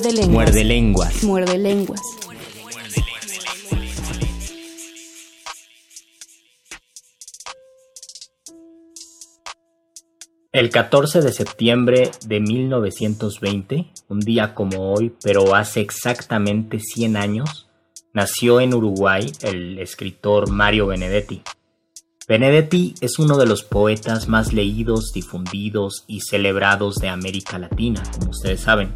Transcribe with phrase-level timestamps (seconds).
[0.00, 0.32] Muerde lenguas.
[0.32, 1.24] Muerde lenguas.
[1.24, 2.00] Muerde lenguas.
[10.52, 17.68] El 14 de septiembre de 1920, un día como hoy, pero hace exactamente 100 años,
[18.14, 21.42] nació en Uruguay el escritor Mario Benedetti.
[22.26, 28.30] Benedetti es uno de los poetas más leídos, difundidos y celebrados de América Latina, como
[28.30, 28.94] ustedes saben.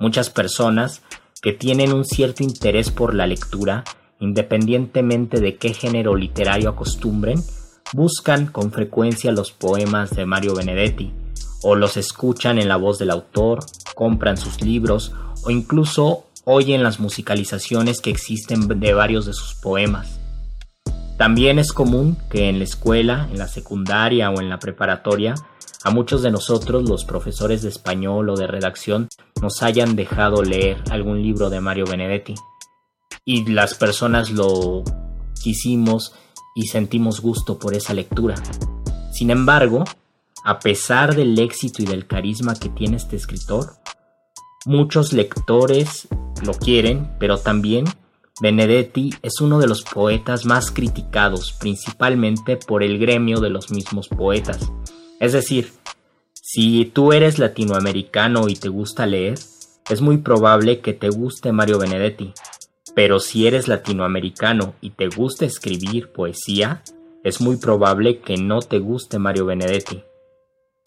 [0.00, 1.02] Muchas personas
[1.42, 3.84] que tienen un cierto interés por la lectura,
[4.18, 7.38] independientemente de qué género literario acostumbren,
[7.92, 11.12] buscan con frecuencia los poemas de Mario Benedetti,
[11.62, 13.58] o los escuchan en la voz del autor,
[13.94, 15.12] compran sus libros,
[15.44, 20.18] o incluso oyen las musicalizaciones que existen de varios de sus poemas.
[21.18, 25.34] También es común que en la escuela, en la secundaria o en la preparatoria,
[25.82, 29.08] a muchos de nosotros, los profesores de español o de redacción,
[29.40, 32.34] nos hayan dejado leer algún libro de Mario Benedetti.
[33.24, 34.84] Y las personas lo
[35.42, 36.14] quisimos
[36.54, 38.34] y sentimos gusto por esa lectura.
[39.12, 39.84] Sin embargo,
[40.44, 43.76] a pesar del éxito y del carisma que tiene este escritor,
[44.66, 46.08] muchos lectores
[46.44, 47.84] lo quieren, pero también
[48.40, 54.08] Benedetti es uno de los poetas más criticados, principalmente por el gremio de los mismos
[54.08, 54.70] poetas.
[55.20, 55.70] Es decir,
[56.32, 59.38] si tú eres latinoamericano y te gusta leer,
[59.90, 62.32] es muy probable que te guste Mario Benedetti.
[62.94, 66.82] Pero si eres latinoamericano y te gusta escribir poesía,
[67.22, 70.02] es muy probable que no te guste Mario Benedetti.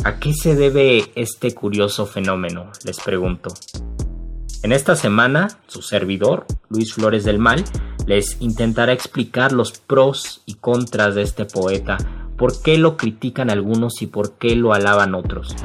[0.03, 2.72] ¿A qué se debe este curioso fenómeno?
[2.85, 3.53] Les pregunto.
[4.63, 7.63] En esta semana, su servidor, Luis Flores del Mal,
[8.07, 11.97] les intentará explicar los pros y contras de este poeta,
[12.38, 15.55] por qué lo critican algunos y por qué lo alaban otros.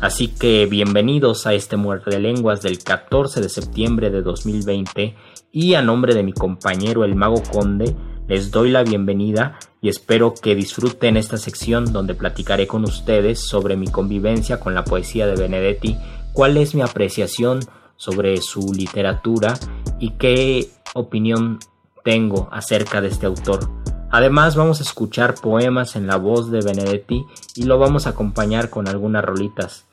[0.00, 5.14] Así que bienvenidos a este muerte de lenguas del 14 de septiembre de 2020
[5.52, 7.94] y a nombre de mi compañero el mago conde
[8.30, 13.76] les doy la bienvenida y espero que disfruten esta sección donde platicaré con ustedes sobre
[13.76, 15.96] mi convivencia con la poesía de Benedetti,
[16.32, 17.58] cuál es mi apreciación
[17.96, 19.54] sobre su literatura
[19.98, 21.58] y qué opinión
[22.04, 23.68] tengo acerca de este autor.
[24.10, 27.24] Además vamos a escuchar poemas en la voz de Benedetti
[27.54, 29.84] y lo vamos a acompañar con algunas rolitas.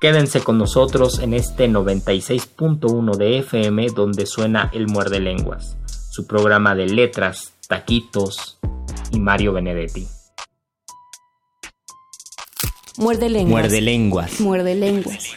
[0.00, 5.76] Quédense con nosotros en este 96.1 de FM donde suena El Muerde Lenguas,
[6.10, 8.58] su programa de letras, taquitos
[9.12, 10.08] y Mario Benedetti.
[12.98, 13.50] Muerde lenguas.
[13.50, 14.40] Muerde lenguas.
[14.40, 15.36] Muerde lenguas.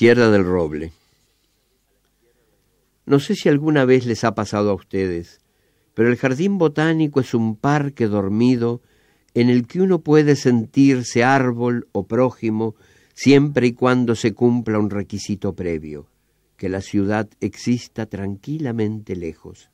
[0.00, 0.92] Izquierda del roble.
[3.04, 5.42] No sé si alguna vez les ha pasado a ustedes,
[5.92, 8.80] pero el jardín botánico es un parque dormido
[9.34, 12.76] en el que uno puede sentirse árbol o prójimo
[13.12, 16.06] siempre y cuando se cumpla un requisito previo,
[16.56, 19.68] que la ciudad exista tranquilamente lejos.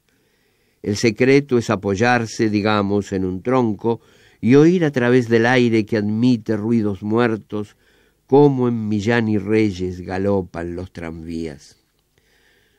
[0.82, 4.00] El secreto es apoyarse, digamos, en un tronco
[4.40, 7.76] y oír a través del aire que admite ruidos muertos
[8.26, 11.76] cómo en Millán y Reyes galopan los tranvías.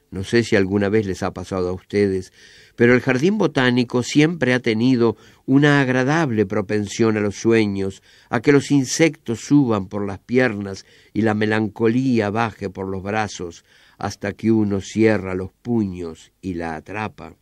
[0.09, 2.31] No sé si alguna vez les ha pasado a ustedes,
[2.77, 8.53] pero el jardín botánico siempre ha tenido una agradable propensión a los sueños, a que
[8.53, 13.65] los insectos suban por las piernas y la melancolía baje por los brazos
[13.97, 17.35] hasta que uno cierra los puños y la atrapa.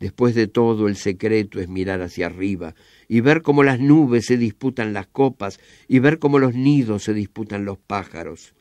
[0.00, 2.74] Después de todo, el secreto es mirar hacia arriba
[3.08, 7.14] y ver cómo las nubes se disputan las copas y ver cómo los nidos se
[7.14, 8.54] disputan los pájaros.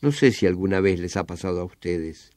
[0.00, 2.30] No sé si alguna vez les ha pasado a ustedes.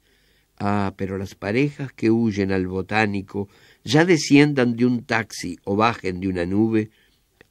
[0.57, 3.47] Ah, pero las parejas que huyen al botánico,
[3.83, 6.89] ya desciendan de un taxi o bajen de una nube,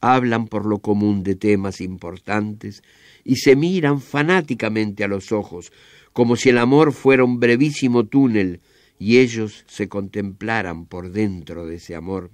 [0.01, 2.83] hablan por lo común de temas importantes
[3.25, 5.73] y se miran fanáticamente a los ojos,
[6.13, 8.61] como si el amor fuera un brevísimo túnel
[8.99, 12.31] y ellos se contemplaran por dentro de ese amor.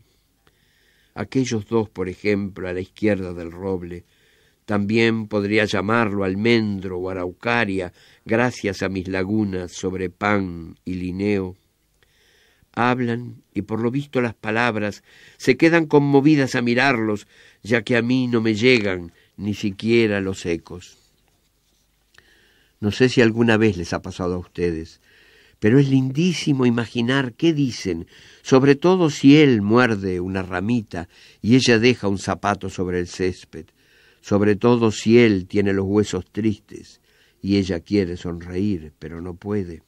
[1.15, 4.05] Aquellos dos, por ejemplo, a la izquierda del roble,
[4.65, 7.93] también podría llamarlo almendro o araucaria,
[8.25, 11.57] gracias a mis lagunas sobre pan y lineo.
[12.73, 15.05] Hablan y por lo visto las palabras
[15.37, 17.29] se quedan conmovidas a mirarlos,
[17.63, 20.97] ya que a mí no me llegan ni siquiera los ecos.
[22.81, 25.01] No sé si alguna vez les ha pasado a ustedes,
[25.65, 28.07] pero es lindísimo imaginar qué dicen,
[28.43, 31.09] sobre todo si él muerde una ramita
[31.41, 33.65] y ella deja un zapato sobre el césped,
[34.21, 37.01] sobre todo si él tiene los huesos tristes
[37.41, 39.81] y ella quiere sonreír, pero no puede.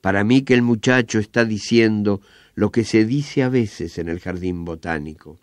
[0.00, 2.22] Para mí que el muchacho está diciendo
[2.54, 5.38] lo que se dice a veces en el jardín botánico.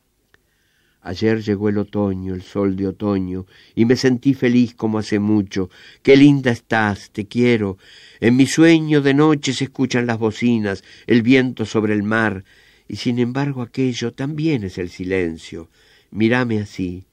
[1.07, 3.45] Ayer llegó el otoño, el sol de otoño,
[3.75, 5.69] y me sentí feliz como hace mucho.
[6.03, 7.77] Qué linda estás, te quiero.
[8.19, 12.43] En mi sueño de noche se escuchan las bocinas, el viento sobre el mar,
[12.89, 15.69] y sin embargo aquello también es el silencio.
[16.11, 17.05] Mírame así,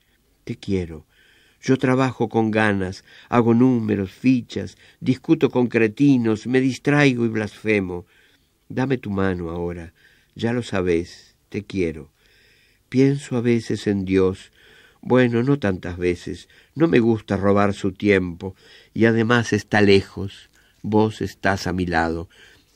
[0.43, 1.07] te quiero.
[1.63, 8.07] Yo trabajo con ganas, hago números, fichas, discuto con cretinos, me distraigo y blasfemo.
[8.69, 9.95] Dame tu mano ahora,
[10.35, 12.14] ya lo sabes, te quiero.
[12.95, 14.53] Pienso a veces en Dios.
[15.03, 16.49] Bueno, no tantas veces.
[16.77, 18.55] No me gusta robar su tiempo.
[18.95, 20.49] Y además está lejos.
[20.81, 22.29] Vos estás a mi lado.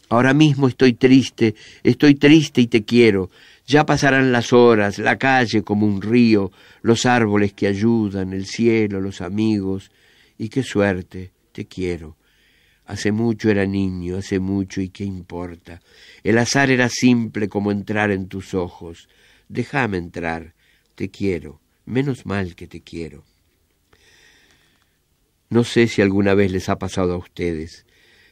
[0.08, 3.30] Ahora mismo estoy triste, estoy triste y te quiero.
[3.64, 6.50] Ya pasarán las horas, la calle como un río,
[6.82, 9.92] los árboles que ayudan, el cielo, los amigos.
[10.36, 12.16] Y qué suerte, te quiero.
[12.86, 15.80] Hace mucho era niño, hace mucho y qué importa.
[16.24, 19.08] El azar era simple como entrar en tus ojos.
[19.48, 20.54] Déjame entrar,
[20.94, 23.24] te quiero, menos mal que te quiero.
[25.48, 27.86] No sé si alguna vez les ha pasado a ustedes,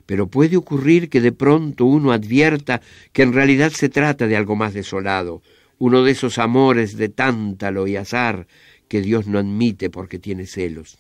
[0.05, 2.83] pero puede ocurrir que de pronto uno advierta
[3.13, 5.43] que en realidad se trata de algo más desolado,
[5.79, 8.47] uno de esos amores de tántalo y azar
[8.89, 10.99] que Dios no admite porque tiene celos.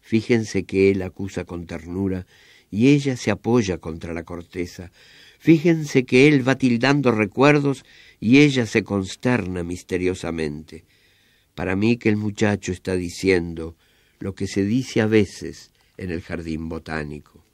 [0.00, 2.26] Fíjense que él acusa con ternura
[2.70, 4.90] y ella se apoya contra la corteza.
[5.38, 7.84] Fíjense que él va tildando recuerdos
[8.24, 10.86] y ella se consterna misteriosamente.
[11.54, 13.76] Para mí que el muchacho está diciendo
[14.18, 17.44] lo que se dice a veces en el jardín botánico.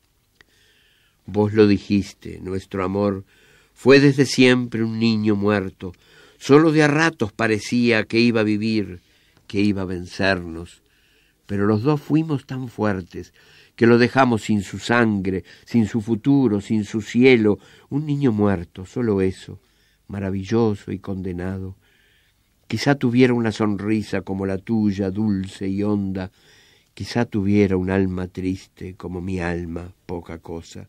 [1.26, 3.24] Vos lo dijiste, nuestro amor
[3.74, 5.92] fue desde siempre un niño muerto,
[6.38, 9.00] solo de a ratos parecía que iba a vivir,
[9.48, 10.82] que iba a vencernos,
[11.46, 13.34] pero los dos fuimos tan fuertes
[13.74, 17.58] que lo dejamos sin su sangre, sin su futuro, sin su cielo,
[17.88, 19.58] un niño muerto, solo eso,
[20.10, 21.76] maravilloso y condenado.
[22.66, 26.30] Quizá tuviera una sonrisa como la tuya, dulce y honda,
[26.94, 30.88] quizá tuviera un alma triste como mi alma, poca cosa.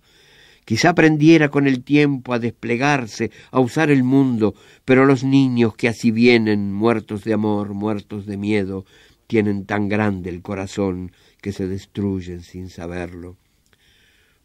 [0.66, 4.54] Quizá aprendiera con el tiempo a desplegarse, a usar el mundo,
[4.86, 8.86] pero los niños que así vienen, muertos de amor, muertos de miedo,
[9.28, 11.12] tienen tan grande el corazón
[11.42, 13.38] que se destruyen sin saberlo.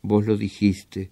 [0.00, 1.10] Vos lo dijiste,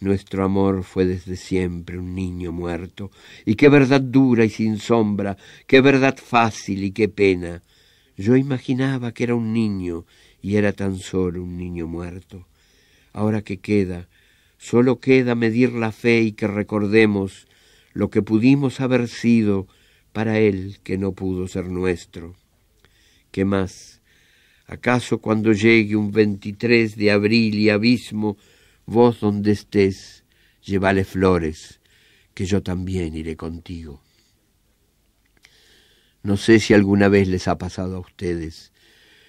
[0.00, 3.10] nuestro amor fue desde siempre un niño muerto,
[3.44, 5.36] y qué verdad dura y sin sombra,
[5.66, 7.62] qué verdad fácil y qué pena.
[8.16, 10.04] Yo imaginaba que era un niño,
[10.40, 12.46] y era tan solo un niño muerto.
[13.12, 14.08] Ahora que queda,
[14.56, 17.46] solo queda medir la fe y que recordemos
[17.92, 19.66] lo que pudimos haber sido
[20.12, 22.34] para él que no pudo ser nuestro.
[23.30, 24.00] ¿Qué más?
[24.66, 28.36] ¿Acaso cuando llegue un 23 de abril y abismo,
[28.88, 30.24] vos donde estés,
[30.64, 31.80] llevale flores,
[32.32, 34.00] que yo también iré contigo?
[36.22, 38.72] No sé si alguna vez les ha pasado a ustedes,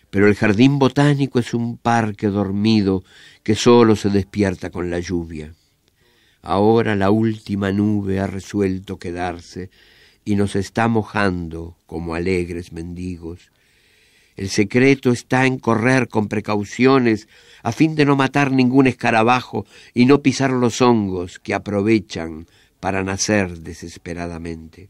[0.10, 3.04] pero el jardín botánico es un parque dormido
[3.44, 5.54] que solo se despierta con la lluvia.
[6.42, 9.70] Ahora la última nube ha resuelto quedarse
[10.24, 13.52] y nos está mojando como alegres mendigos
[14.40, 17.28] el secreto está en correr con precauciones
[17.62, 22.48] a fin de no matar ningún escarabajo y no pisar los hongos que aprovechan
[22.80, 24.88] para nacer desesperadamente.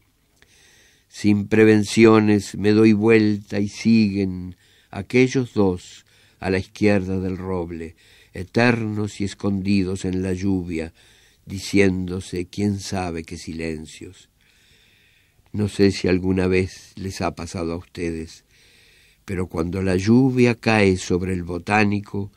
[1.08, 4.54] Sin prevenciones me doy vuelta y siguen
[4.88, 6.06] aquellos dos
[6.38, 7.96] a la izquierda del roble,
[8.32, 10.92] eternos y escondidos en la lluvia,
[11.44, 14.28] diciéndose quién sabe qué silencios.
[15.50, 18.44] No sé si alguna vez les ha pasado a ustedes
[19.30, 22.32] pero cuando la lluvia cae sobre el botánico,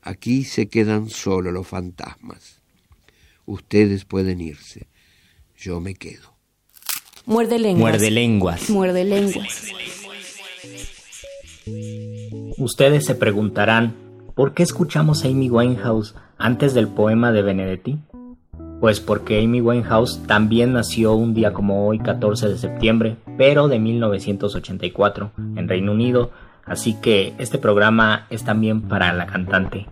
[0.00, 2.62] aquí se quedan solo los fantasmas.
[3.44, 4.86] Ustedes pueden irse,
[5.58, 6.32] yo me quedo.
[7.26, 7.92] Muerde lenguas.
[7.92, 8.70] Muerde lenguas.
[8.70, 9.66] Muerde lenguas.
[12.56, 13.94] Ustedes se preguntarán,
[14.34, 17.98] ¿por qué escuchamos a Amy Winehouse antes del poema de Benedetti?
[18.80, 23.78] Pues porque Amy Winehouse también nació un día como hoy, 14 de septiembre, pero de
[23.78, 26.30] 1984, en Reino Unido,
[26.64, 29.86] así que este programa es también para la cantante.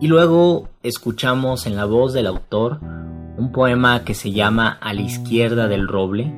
[0.00, 2.78] Y luego escuchamos en la voz del autor
[3.36, 6.32] un poema que se llama A la izquierda del roble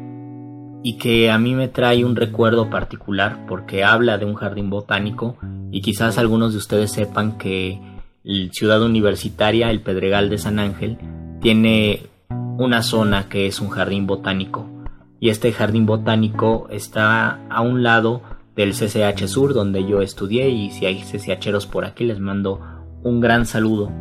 [0.82, 5.36] y que a mí me trae un recuerdo particular porque habla de un jardín botánico
[5.72, 7.80] y quizás algunos de ustedes sepan que
[8.52, 10.98] ciudad universitaria, el Pedregal de San Ángel,
[11.46, 12.08] tiene
[12.58, 14.68] una zona que es un jardín botánico
[15.20, 18.20] y este jardín botánico está a un lado
[18.56, 22.60] del CCH Sur donde yo estudié y si hay CCHeros por aquí les mando
[23.04, 23.92] un gran saludo.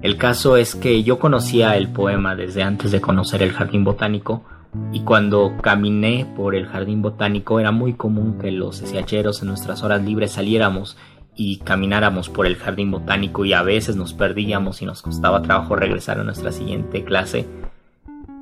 [0.00, 4.42] El caso es que yo conocía el poema desde antes de conocer el jardín botánico
[4.90, 9.82] y cuando caminé por el jardín botánico era muy común que los CCHeros en nuestras
[9.82, 10.96] horas libres saliéramos
[11.42, 15.74] y camináramos por el jardín botánico y a veces nos perdíamos y nos costaba trabajo
[15.74, 17.46] regresar a nuestra siguiente clase.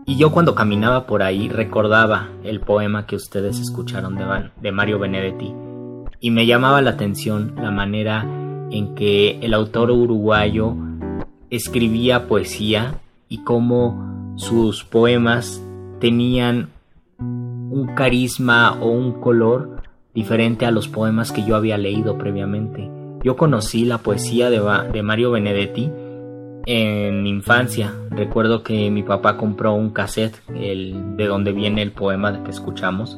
[0.05, 4.19] Y yo cuando caminaba por ahí recordaba el poema que ustedes escucharon
[4.61, 5.55] de, Mario Benedetti.
[6.19, 8.27] Y me llamaba la atención la manera
[8.73, 10.75] en que el autor uruguayo
[11.51, 15.63] escribía poesía y cómo sus poemas
[16.01, 16.71] tenían
[17.21, 19.78] un carisma o un color
[20.19, 22.91] diferente a los poemas que yo había leído previamente.
[23.23, 25.93] Yo conocí la poesía de, Mario Benedetti
[26.67, 27.95] en mi infancia.
[28.11, 33.17] Recuerdo que mi papá compró un cassette el, de donde viene el poema que escuchamos.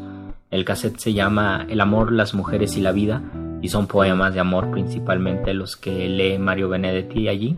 [0.51, 3.23] El cassette se llama El amor, las mujeres y la vida
[3.63, 7.57] y son poemas de amor principalmente los que lee Mario Benedetti allí.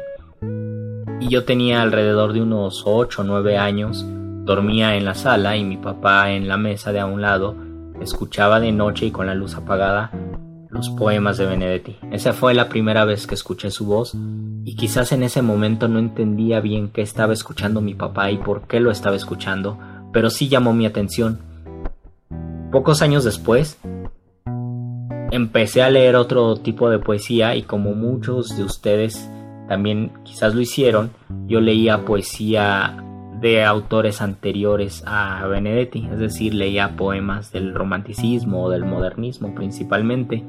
[1.20, 4.06] Y yo tenía alrededor de unos 8 o 9 años,
[4.44, 7.71] dormía en la sala y mi papá en la mesa de a un lado
[8.02, 10.10] escuchaba de noche y con la luz apagada
[10.72, 11.96] los poemas de Benedetti.
[12.10, 14.14] Esa fue la primera vez que escuché su voz
[14.64, 18.66] y quizás en ese momento no entendía bien qué estaba escuchando mi papá y por
[18.66, 19.78] qué lo estaba escuchando,
[20.12, 21.40] pero sí llamó mi atención.
[22.70, 23.78] Pocos años después,
[25.30, 29.30] empecé a leer otro tipo de poesía y como muchos de ustedes
[29.68, 31.10] también quizás lo hicieron,
[31.46, 32.96] yo leía poesía
[33.42, 40.44] de autores anteriores a Benedetti, es decir, leía poemas del romanticismo o del modernismo principalmente.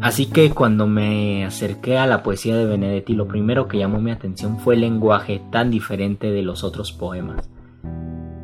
[0.00, 4.10] Así que cuando me acerqué a la poesía de Benedetti, lo primero que llamó mi
[4.10, 7.48] atención fue el lenguaje tan diferente de los otros poemas.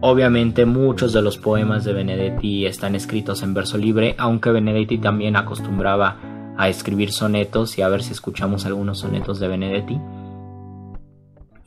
[0.00, 5.34] Obviamente muchos de los poemas de Benedetti están escritos en verso libre, aunque Benedetti también
[5.34, 6.18] acostumbraba
[6.56, 9.98] a escribir sonetos y a ver si escuchamos algunos sonetos de Benedetti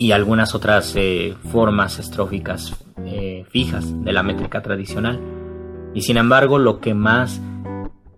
[0.01, 2.73] y algunas otras eh, formas estróficas
[3.05, 5.19] eh, fijas de la métrica tradicional.
[5.93, 7.39] Y sin embargo lo que más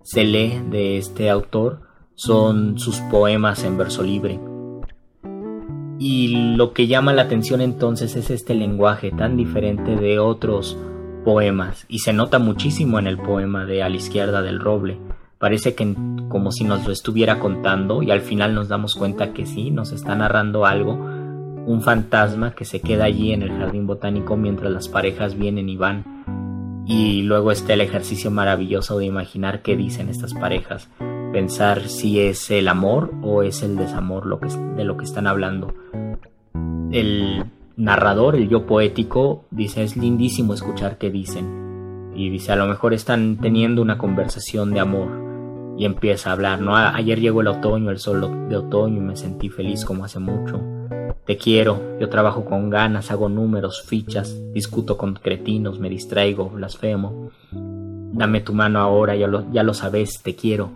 [0.01, 1.81] se lee de este autor
[2.15, 4.39] son sus poemas en verso libre.
[5.99, 10.77] Y lo que llama la atención entonces es este lenguaje tan diferente de otros
[11.25, 14.99] poemas y se nota muchísimo en el poema de A la izquierda del roble.
[15.37, 15.93] Parece que
[16.29, 19.91] como si nos lo estuviera contando y al final nos damos cuenta que sí, nos
[19.91, 21.22] está narrando algo,
[21.65, 25.78] un fantasma que se queda allí en el jardín botánico mientras las parejas vienen y
[25.78, 26.13] van
[26.86, 30.89] y luego está el ejercicio maravilloso de imaginar qué dicen estas parejas,
[31.32, 34.26] pensar si es el amor o es el desamor
[34.76, 35.73] de lo que están hablando.
[36.91, 37.45] El
[37.78, 42.12] narrador, el yo poético, dice es lindísimo escuchar qué dicen.
[42.15, 45.23] Y dice, a lo mejor están teniendo una conversación de amor.
[45.76, 46.76] Y empieza a hablar, ¿no?
[46.76, 50.62] Ayer llegó el otoño, el sol de otoño y me sentí feliz como hace mucho.
[51.25, 57.32] Te quiero, yo trabajo con ganas, hago números, fichas, discuto con cretinos, me distraigo, blasfemo.
[57.51, 60.71] Dame tu mano ahora, ya lo, ya lo sabes, te quiero.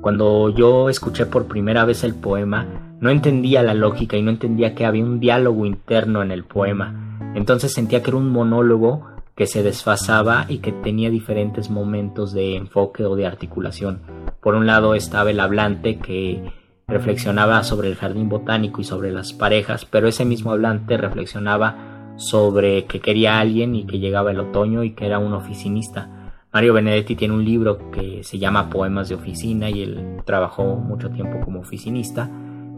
[0.00, 2.66] Cuando yo escuché por primera vez el poema,
[3.00, 7.18] no entendía la lógica y no entendía que había un diálogo interno en el poema.
[7.34, 12.56] Entonces sentía que era un monólogo que se desfasaba y que tenía diferentes momentos de
[12.56, 14.00] enfoque o de articulación.
[14.40, 16.42] Por un lado estaba el hablante que
[16.90, 22.84] reflexionaba sobre el jardín botánico y sobre las parejas, pero ese mismo hablante reflexionaba sobre
[22.84, 26.34] que quería a alguien y que llegaba el otoño y que era un oficinista.
[26.52, 31.08] Mario Benedetti tiene un libro que se llama Poemas de Oficina y él trabajó mucho
[31.10, 32.28] tiempo como oficinista.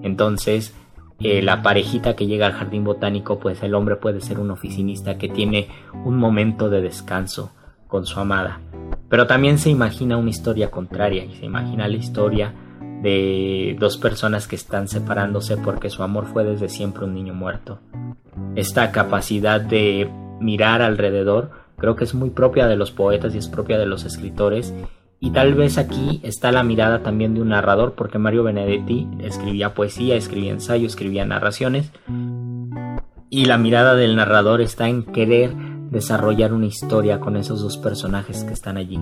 [0.02, 0.74] Entonces,
[1.20, 5.16] eh, la parejita que llega al jardín botánico, pues el hombre puede ser un oficinista
[5.16, 5.68] que tiene
[6.04, 7.52] un momento de descanso
[7.88, 8.60] con su amada.
[9.08, 12.54] Pero también se imagina una historia contraria y se imagina la historia
[13.02, 17.80] de dos personas que están separándose porque su amor fue desde siempre un niño muerto.
[18.54, 20.08] Esta capacidad de
[20.40, 24.04] mirar alrededor creo que es muy propia de los poetas y es propia de los
[24.04, 24.72] escritores.
[25.18, 29.74] Y tal vez aquí está la mirada también de un narrador porque Mario Benedetti escribía
[29.74, 31.90] poesía, escribía ensayo, escribía narraciones.
[33.30, 35.54] Y la mirada del narrador está en querer
[35.90, 38.98] desarrollar una historia con esos dos personajes que están allí.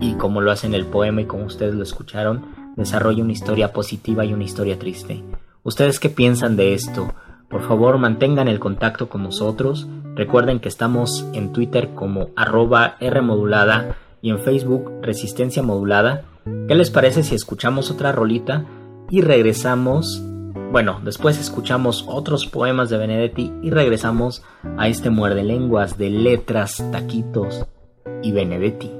[0.00, 3.72] Y como lo hace en el poema y como ustedes lo escucharon desarrolla una historia
[3.72, 5.22] positiva y una historia triste.
[5.62, 7.14] ¿Ustedes qué piensan de esto?
[7.48, 9.86] Por favor, mantengan el contacto con nosotros.
[10.14, 16.24] Recuerden que estamos en Twitter como arroba Rmodulada y en Facebook Resistencia Modulada.
[16.66, 18.64] ¿Qué les parece si escuchamos otra rolita
[19.10, 20.22] y regresamos?
[20.72, 24.42] Bueno, después escuchamos otros poemas de Benedetti y regresamos
[24.78, 27.66] a este muerde lenguas de letras, taquitos
[28.22, 28.90] y Benedetti.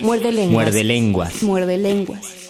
[0.00, 0.50] Lenguas.
[0.50, 1.42] Muerde lenguas.
[1.42, 2.40] Muerde lenguas.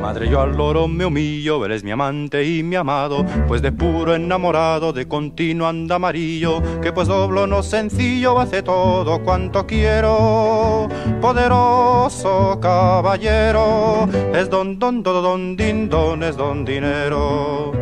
[0.00, 4.14] Madre, yo al loro me humillo, eres mi amante y mi amado, pues de puro
[4.14, 10.88] enamorado, de continuo anda amarillo, que pues doblo no sencillo, hace todo cuanto quiero.
[11.22, 17.72] Poderoso caballero, es don don don don din don, es don dinero.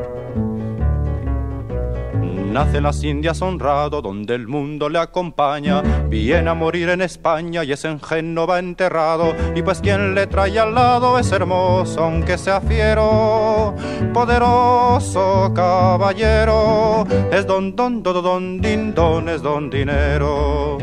[2.52, 5.80] Nace en las Indias honrado, donde el mundo le acompaña.
[6.10, 9.34] Viene a morir en España y es en Génova enterrado.
[9.54, 13.74] Y pues quien le trae al lado es hermoso, aunque sea fiero.
[14.12, 20.76] Poderoso caballero, es don don don don din don, es don dinero.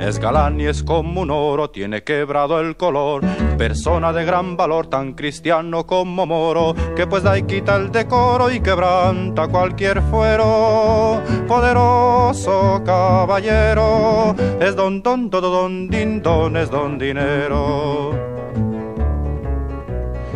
[0.00, 3.22] Es galán y es como un oro, tiene quebrado el color.
[3.56, 8.50] Persona de gran valor, tan cristiano como moro, que pues da y quita el decoro
[8.50, 11.20] y quebranta cualquier fuero.
[11.48, 18.37] Poderoso caballero, es don don don don din don, es don dinero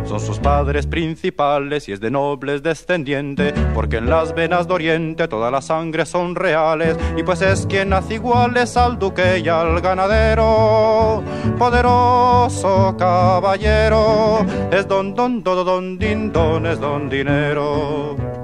[0.04, 5.28] son sus padres principales y es de nobles descendiente, porque en las venas de Oriente
[5.28, 9.80] todas las sangres son reales, y pues es quien hace iguales al duque y al
[9.80, 11.22] ganadero.
[11.58, 18.41] Poderoso caballero, es don don don don din don, es don dinero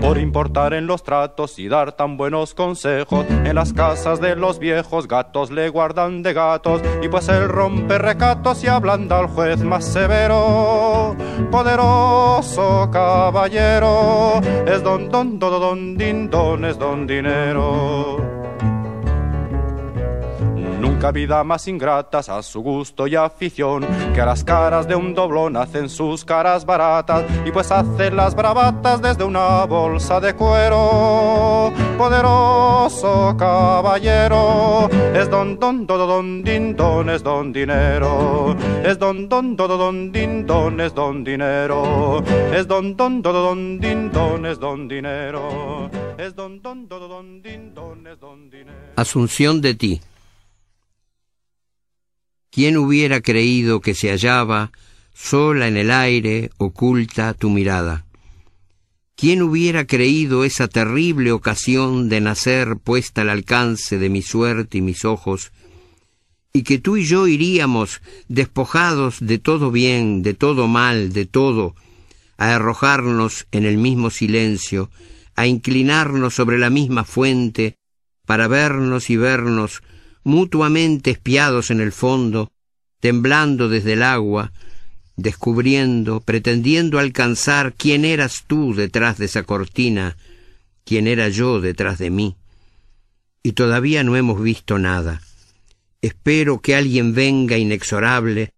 [0.00, 3.26] por importar en los tratos y dar tan buenos consejos.
[3.28, 7.98] En las casas de los viejos gatos le guardan de gatos y pues él rompe
[7.98, 11.16] recatos y ablanda al juez más severo.
[11.50, 18.39] Poderoso caballero, es don don don don din don, es don dinero.
[21.00, 25.14] Nunca vida más ingratas a su gusto y afición, que a las caras de un
[25.14, 31.72] doblón hacen sus caras baratas y pues hacen las bravatas desde una bolsa de cuero.
[31.96, 38.54] Poderoso caballero, es don don don don din don, es don dinero.
[38.84, 42.22] Es don don don din don, es don dinero.
[42.52, 45.90] Es don don don don din don, es don dinero.
[46.18, 48.76] Es don don don don din don, es don dinero.
[48.96, 50.00] Asunción de ti.
[52.50, 54.72] ¿Quién hubiera creído que se hallaba
[55.14, 58.06] sola en el aire, oculta tu mirada?
[59.14, 64.80] ¿Quién hubiera creído esa terrible ocasión de nacer puesta al alcance de mi suerte y
[64.80, 65.52] mis ojos,
[66.52, 71.76] y que tú y yo iríamos despojados de todo bien, de todo mal, de todo,
[72.36, 74.90] a arrojarnos en el mismo silencio,
[75.36, 77.76] a inclinarnos sobre la misma fuente,
[78.26, 79.82] para vernos y vernos
[80.24, 82.52] mutuamente espiados en el fondo,
[83.00, 84.52] temblando desde el agua,
[85.16, 90.16] descubriendo, pretendiendo alcanzar quién eras tú detrás de esa cortina,
[90.84, 92.36] quién era yo detrás de mí.
[93.42, 95.22] Y todavía no hemos visto nada.
[96.02, 98.52] Espero que alguien venga inexorable,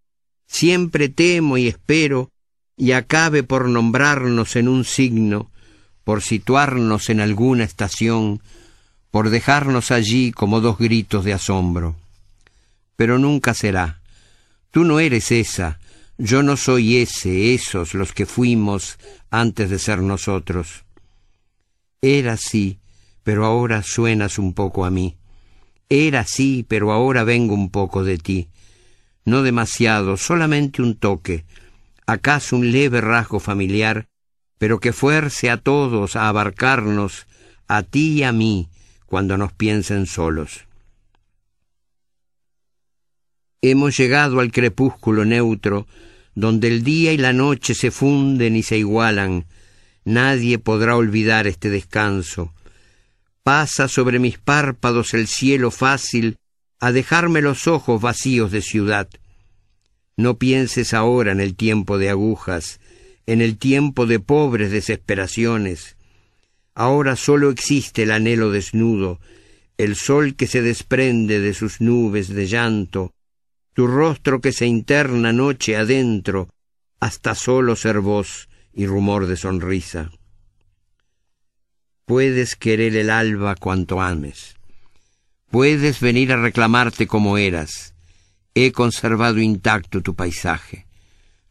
[0.47, 2.31] siempre temo y espero,
[2.77, 5.51] y acabe por nombrarnos en un signo,
[6.05, 8.41] por situarnos en alguna estación,
[9.13, 11.95] por dejarnos allí como dos gritos de asombro.
[12.97, 14.01] Pero nunca será.
[14.71, 15.79] Tú no eres esa,
[16.17, 18.99] yo no soy ese, esos los que fuimos
[19.31, 20.85] antes de ser nosotros.
[22.01, 22.79] Era así,
[23.23, 25.15] pero ahora suenas un poco a mí.
[25.91, 28.49] Era así, pero ahora vengo un poco de ti.
[29.27, 31.45] No demasiado, solamente un toque,
[32.07, 34.07] acaso un leve rasgo familiar,
[34.57, 37.27] pero que fuerce a todos a abarcarnos,
[37.69, 38.71] a ti y a mí,
[39.13, 40.65] cuando nos piensen solos.
[43.61, 45.87] Hemos llegado al crepúsculo neutro,
[46.35, 49.45] donde el día y la noche se funden y se igualan.
[50.07, 52.55] Nadie podrá olvidar este descanso.
[53.43, 56.39] Pasa sobre mis párpados el cielo fácil
[56.81, 59.11] a dejarme los ojos vacíos de ciudad.
[60.17, 62.81] No pienses ahora en el tiempo de agujas,
[63.27, 65.99] en el tiempo de pobres desesperaciones.
[66.75, 69.21] Ahora solo existe el anhelo desnudo,
[69.79, 73.13] el sol que se desprende de sus nubes de llanto,
[73.75, 76.49] tu rostro que se interna noche adentro,
[77.01, 80.11] hasta solo ser voz y rumor de sonrisa.
[82.05, 84.57] Puedes querer el alba cuanto ames,
[85.53, 87.93] Puedes venir a reclamarte como eras.
[88.55, 90.87] He conservado intacto tu paisaje.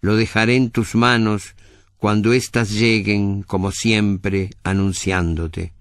[0.01, 1.53] Lo dejaré en tus manos
[2.01, 5.71] cuando éstas lleguen, como siempre, anunciándote.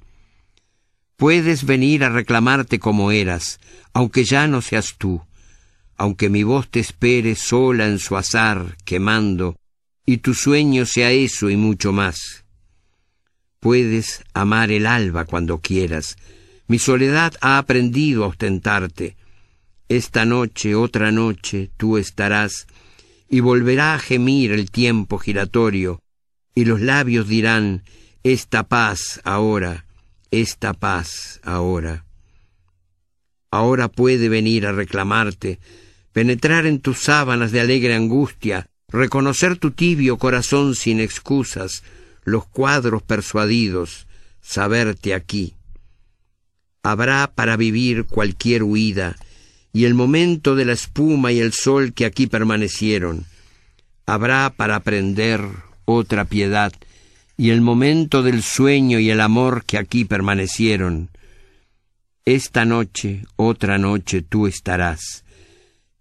[1.17, 3.59] Puedes venir a reclamarte como eras,
[3.95, 5.23] aunque ya no seas tú,
[5.97, 9.57] aunque mi voz te espere sola en su azar, quemando,
[10.05, 12.45] y tu sueño sea eso y mucho más.
[13.59, 16.19] Puedes amar el alba cuando quieras,
[16.69, 19.17] mi soledad ha aprendido a ostentarte.
[19.89, 22.67] Esta noche, otra noche, tú estarás,
[23.31, 26.03] y volverá a gemir el tiempo giratorio,
[26.55, 27.83] y los labios dirán,
[28.23, 29.87] esta paz ahora,
[30.31, 32.05] esta paz ahora.
[33.51, 35.59] Ahora puede venir a reclamarte,
[36.13, 41.83] penetrar en tus sábanas de alegre angustia, reconocer tu tibio corazón sin excusas,
[42.25, 44.07] los cuadros persuadidos,
[44.41, 45.55] saberte aquí.
[46.83, 49.17] Habrá para vivir cualquier huida,
[49.73, 53.25] y el momento de la espuma y el sol que aquí permanecieron.
[54.07, 55.43] Habrá para aprender
[55.95, 56.73] otra piedad,
[57.37, 61.09] y el momento del sueño y el amor que aquí permanecieron.
[62.25, 65.25] Esta noche, otra noche, tú estarás.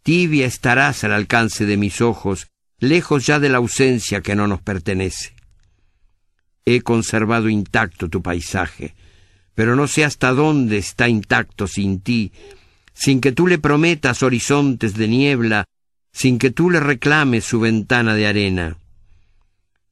[0.04, 2.48] Tibia estarás al alcance de mis ojos,
[2.80, 5.34] lejos ya de la ausencia que no nos pertenece.
[6.66, 8.96] He conservado intacto tu paisaje,
[9.56, 12.32] pero no sé hasta dónde está intacto sin ti,
[12.94, 15.66] sin que tú le prometas horizontes de niebla,
[16.12, 18.78] sin que tú le reclames su ventana de arena.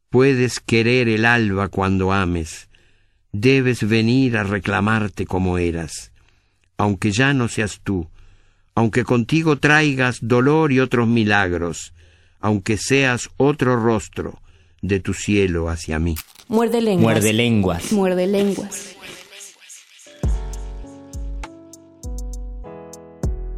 [0.10, 2.70] Puedes querer el alba cuando ames,
[3.34, 6.14] debes venir a reclamarte como eras,
[6.78, 8.08] aunque ya no seas tú,
[8.74, 11.94] aunque contigo traigas dolor y otros milagros,
[12.40, 14.40] aunque seas otro rostro
[14.82, 16.16] de tu cielo hacia mí.
[16.48, 17.16] Muerde lenguas.
[17.16, 17.92] Muerde lenguas.
[17.92, 18.96] Muerde lenguas.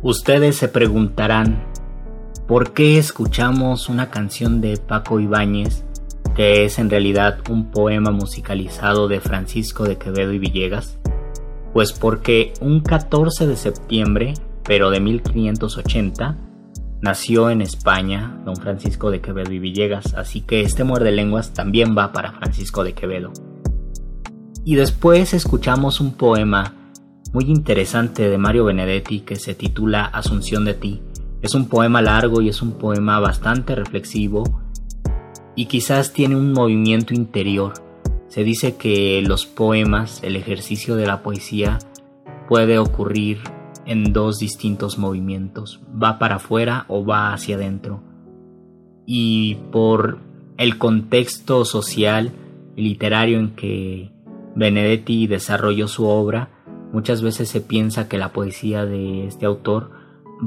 [0.02, 1.64] Ustedes se preguntarán,
[2.48, 5.84] ¿por qué escuchamos una canción de Paco Ibáñez
[6.40, 10.98] que es en realidad un poema musicalizado de Francisco de Quevedo y Villegas?
[11.74, 16.38] Pues porque un 14 de septiembre, pero de 1580,
[17.02, 21.94] nació en España don Francisco de Quevedo y Villegas, así que este muerde lenguas también
[21.94, 23.34] va para Francisco de Quevedo.
[24.64, 26.74] Y después escuchamos un poema
[27.34, 31.02] muy interesante de Mario Benedetti que se titula Asunción de ti.
[31.42, 34.69] Es un poema largo y es un poema bastante reflexivo
[35.60, 37.74] y quizás tiene un movimiento interior.
[38.30, 41.80] Se dice que los poemas, el ejercicio de la poesía,
[42.48, 43.40] puede ocurrir
[43.86, 48.02] en dos distintos movimientos, va para afuera o va hacia adentro.
[49.06, 50.20] Y por
[50.56, 52.32] el contexto social
[52.78, 54.14] y literario en que
[54.56, 56.52] Benedetti desarrolló su obra,
[56.94, 59.92] muchas veces se piensa que la poesía de este autor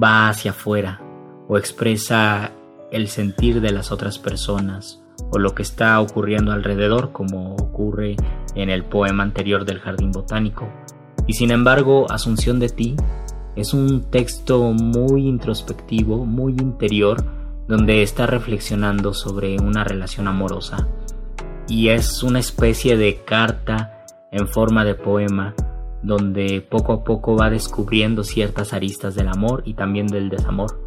[0.03, 1.03] va hacia afuera
[1.49, 2.53] o expresa
[2.91, 8.17] el sentir de las otras personas o lo que está ocurriendo alrededor, como ocurre
[8.55, 10.69] en el poema anterior del Jardín Botánico.
[11.27, 12.97] Y sin embargo, Asunción de ti
[13.55, 17.23] es un texto muy introspectivo, muy interior,
[17.69, 20.89] donde está reflexionando sobre una relación amorosa.
[21.69, 25.55] Y es una especie de carta en forma de poema,
[26.03, 30.82] donde poco a poco va descubriendo ciertas aristas del amor y también del desamor.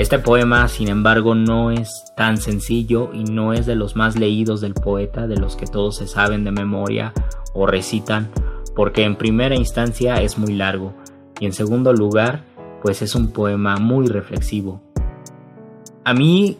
[0.00, 4.62] Este poema, sin embargo, no es tan sencillo y no es de los más leídos
[4.62, 7.12] del poeta, de los que todos se saben de memoria
[7.52, 8.30] o recitan,
[8.74, 10.94] porque en primera instancia es muy largo
[11.38, 12.44] y en segundo lugar,
[12.80, 14.80] pues es un poema muy reflexivo.
[16.02, 16.56] A mí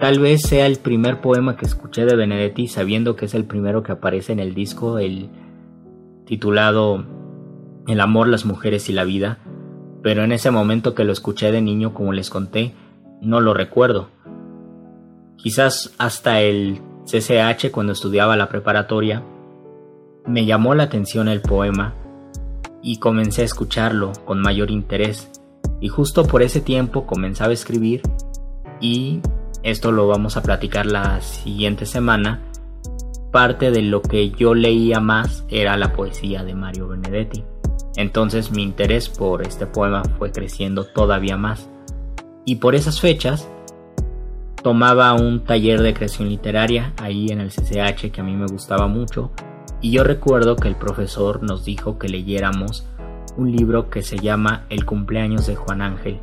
[0.00, 3.82] tal vez sea el primer poema que escuché de Benedetti sabiendo que es el primero
[3.82, 5.28] que aparece en el disco, el
[6.24, 7.04] titulado
[7.86, 9.36] El amor, las mujeres y la vida,
[10.02, 12.74] pero en ese momento que lo escuché de niño, como les conté,
[13.20, 14.08] no lo recuerdo.
[15.36, 19.24] Quizás hasta el CCH cuando estudiaba la preparatoria,
[20.26, 21.94] me llamó la atención el poema
[22.82, 25.30] y comencé a escucharlo con mayor interés.
[25.80, 28.02] Y justo por ese tiempo comenzaba a escribir
[28.80, 29.20] y
[29.62, 32.42] esto lo vamos a platicar la siguiente semana.
[33.32, 37.44] Parte de lo que yo leía más era la poesía de Mario Benedetti.
[37.96, 41.68] Entonces mi interés por este poema fue creciendo todavía más.
[42.44, 43.48] Y por esas fechas
[44.62, 48.86] tomaba un taller de creación literaria ahí en el CCH que a mí me gustaba
[48.86, 49.30] mucho.
[49.80, 52.86] Y yo recuerdo que el profesor nos dijo que leyéramos
[53.36, 56.20] un libro que se llama El cumpleaños de Juan Ángel.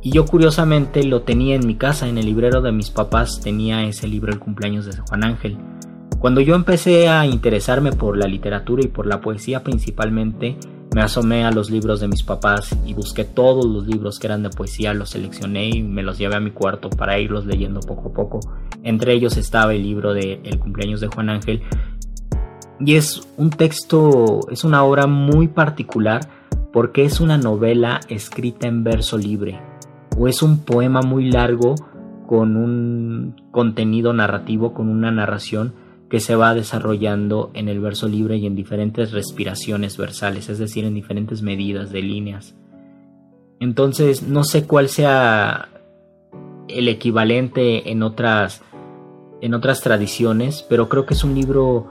[0.00, 3.84] Y yo curiosamente lo tenía en mi casa, en el librero de mis papás tenía
[3.84, 5.58] ese libro El cumpleaños de Juan Ángel.
[6.22, 10.56] Cuando yo empecé a interesarme por la literatura y por la poesía principalmente,
[10.94, 14.44] me asomé a los libros de mis papás y busqué todos los libros que eran
[14.44, 18.10] de poesía, los seleccioné y me los llevé a mi cuarto para irlos leyendo poco
[18.10, 18.38] a poco.
[18.84, 21.60] Entre ellos estaba el libro de El cumpleaños de Juan Ángel.
[22.78, 26.20] Y es un texto, es una obra muy particular
[26.72, 29.60] porque es una novela escrita en verso libre
[30.16, 31.74] o es un poema muy largo
[32.28, 35.81] con un contenido narrativo, con una narración
[36.12, 40.84] que se va desarrollando en el verso libre y en diferentes respiraciones versales, es decir,
[40.84, 42.54] en diferentes medidas de líneas.
[43.60, 45.70] Entonces, no sé cuál sea
[46.68, 48.60] el equivalente en otras
[49.40, 51.88] en otras tradiciones, pero creo que es un libro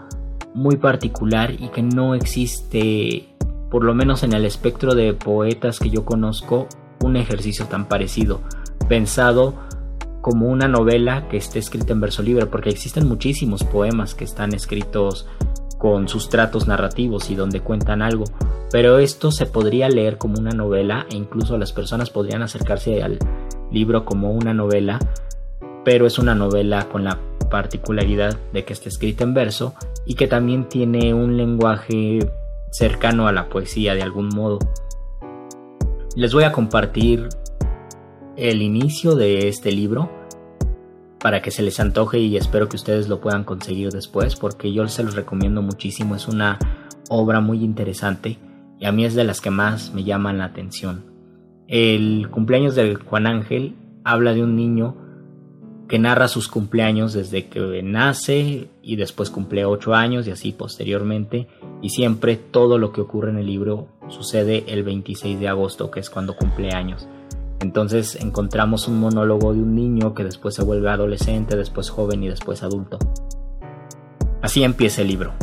[0.54, 3.28] muy particular y que no existe,
[3.72, 6.68] por lo menos en el espectro de poetas que yo conozco,
[7.04, 8.42] un ejercicio tan parecido,
[8.88, 9.56] pensado
[10.22, 14.54] como una novela que esté escrita en verso libre, porque existen muchísimos poemas que están
[14.54, 15.28] escritos
[15.78, 18.26] con sustratos narrativos y donde cuentan algo,
[18.72, 23.18] pero esto se podría leer como una novela e incluso las personas podrían acercarse al
[23.72, 25.00] libro como una novela,
[25.84, 29.74] pero es una novela con la particularidad de que está escrita en verso
[30.06, 32.20] y que también tiene un lenguaje
[32.70, 34.60] cercano a la poesía de algún modo.
[36.16, 37.28] Les voy a compartir
[38.38, 40.10] el inicio de este libro
[41.20, 44.88] para que se les antoje y espero que ustedes lo puedan conseguir después porque yo
[44.88, 46.16] se los recomiendo muchísimo.
[46.16, 46.58] Es una
[47.10, 48.38] obra muy interesante
[48.80, 51.06] y a mí es de las que más me llaman la atención.
[51.68, 54.98] El cumpleaños de Juan Ángel habla de un niño
[55.88, 61.48] que narra sus cumpleaños desde que nace y después cumple 8 años y así posteriormente
[61.82, 66.00] y siempre todo lo que ocurre en el libro sucede el 26 de agosto que
[66.00, 67.08] es cuando cumple años.
[67.62, 72.28] Entonces encontramos un monólogo de un niño que después se vuelve adolescente, después joven y
[72.28, 72.98] después adulto.
[74.42, 75.34] Así empieza el libro.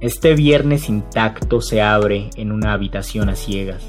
[0.00, 3.84] Este viernes intacto se abre en una habitación a ciegas.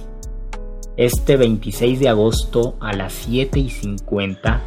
[0.98, 4.62] Este 26 de agosto a las 7 y 50,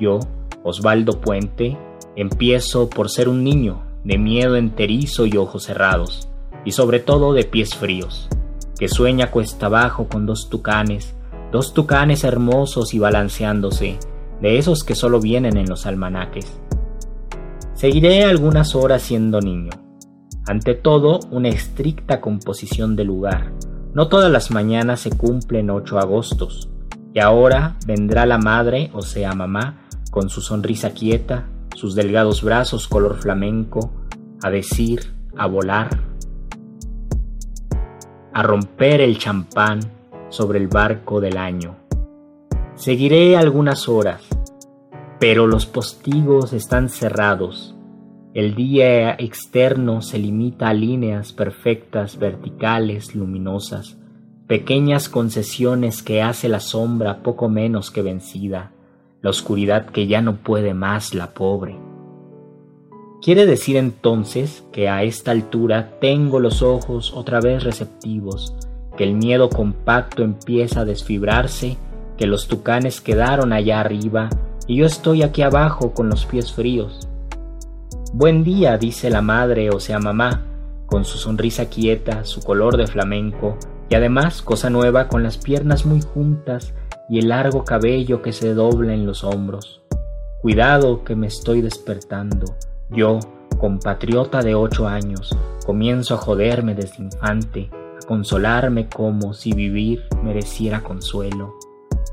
[0.00, 0.18] yo,
[0.64, 1.78] Osvaldo Puente,
[2.16, 6.28] empiezo por ser un niño, de miedo enterizo y ojos cerrados,
[6.64, 8.28] y sobre todo de pies fríos
[8.78, 11.14] que sueña cuesta abajo con dos tucanes,
[11.50, 13.98] dos tucanes hermosos y balanceándose,
[14.40, 16.60] de esos que solo vienen en los almanaques.
[17.74, 19.70] Seguiré algunas horas siendo niño.
[20.46, 23.52] Ante todo, una estricta composición de lugar.
[23.94, 26.70] No todas las mañanas se cumplen ocho agostos.
[27.12, 32.88] Y ahora vendrá la madre, o sea mamá, con su sonrisa quieta, sus delgados brazos
[32.88, 33.92] color flamenco,
[34.42, 36.00] a decir, a volar,
[38.32, 39.80] a romper el champán
[40.28, 41.76] sobre el barco del año.
[42.74, 44.22] Seguiré algunas horas,
[45.18, 47.74] pero los postigos están cerrados.
[48.34, 53.96] El día externo se limita a líneas perfectas, verticales, luminosas,
[54.46, 58.72] pequeñas concesiones que hace la sombra poco menos que vencida,
[59.22, 61.87] la oscuridad que ya no puede más la pobre.
[63.20, 68.54] Quiere decir entonces que a esta altura tengo los ojos otra vez receptivos,
[68.96, 71.76] que el miedo compacto empieza a desfibrarse,
[72.16, 74.30] que los tucanes quedaron allá arriba
[74.68, 77.08] y yo estoy aquí abajo con los pies fríos.
[78.12, 80.44] Buen día, dice la madre, o sea mamá,
[80.86, 83.56] con su sonrisa quieta, su color de flamenco,
[83.90, 86.72] y además, cosa nueva, con las piernas muy juntas
[87.08, 89.82] y el largo cabello que se dobla en los hombros.
[90.40, 92.54] Cuidado que me estoy despertando.
[92.90, 93.20] Yo,
[93.58, 100.82] compatriota de ocho años, comienzo a joderme desde infante, a consolarme como si vivir mereciera
[100.82, 101.54] consuelo.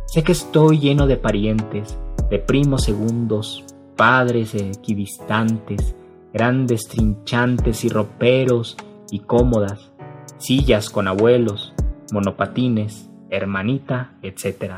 [0.07, 1.97] Sé que estoy lleno de parientes,
[2.29, 3.63] de primos segundos,
[3.95, 5.95] padres equidistantes,
[6.33, 8.75] grandes trinchantes y roperos
[9.09, 9.91] y cómodas,
[10.37, 11.73] sillas con abuelos,
[12.11, 14.73] monopatines, hermanita, etc.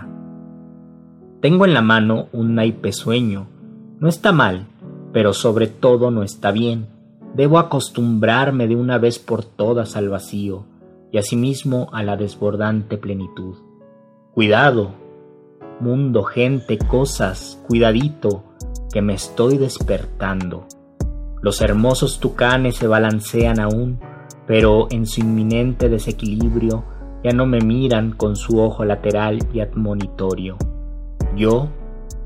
[1.42, 3.48] Tengo en la mano un naipe sueño.
[4.00, 4.68] No está mal,
[5.17, 6.86] pero sobre todo no está bien.
[7.34, 10.65] Debo acostumbrarme de una vez por todas al vacío
[11.11, 13.55] y asimismo a la desbordante plenitud.
[14.36, 14.91] Cuidado,
[15.80, 18.43] mundo, gente, cosas, cuidadito,
[18.93, 20.68] que me estoy despertando.
[21.41, 23.99] Los hermosos tucanes se balancean aún,
[24.45, 26.84] pero en su inminente desequilibrio
[27.24, 30.57] ya no me miran con su ojo lateral y admonitorio.
[31.36, 31.70] Yo,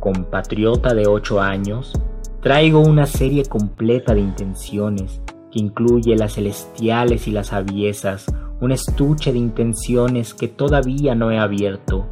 [0.01, 1.93] compatriota de ocho años,
[2.41, 5.21] Traigo una serie completa de intenciones
[5.51, 8.25] que incluye las celestiales y las aviesas,
[8.59, 12.07] un estuche de intenciones que todavía no he abierto,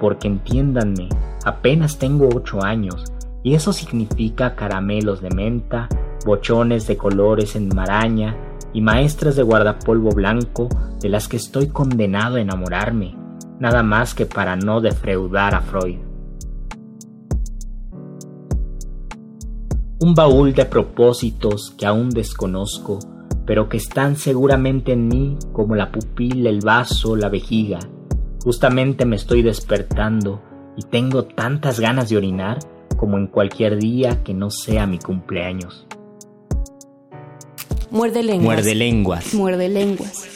[0.00, 1.10] porque entiéndanme,
[1.44, 3.04] apenas tengo ocho años,
[3.42, 5.90] y eso significa caramelos de menta,
[6.24, 8.38] bochones de colores en maraña
[8.72, 10.70] y maestras de guardapolvo blanco
[11.02, 13.16] de las que estoy condenado a enamorarme,
[13.60, 16.13] nada más que para no defraudar a Freud.
[20.04, 22.98] Un baúl de propósitos que aún desconozco,
[23.46, 27.78] pero que están seguramente en mí como la pupila, el vaso, la vejiga.
[28.42, 30.42] Justamente me estoy despertando
[30.76, 32.58] y tengo tantas ganas de orinar
[32.98, 35.86] como en cualquier día que no sea mi cumpleaños.
[37.90, 38.44] Muerde lenguas.
[38.44, 39.34] Muerde lenguas.
[39.34, 40.33] Muerde lenguas.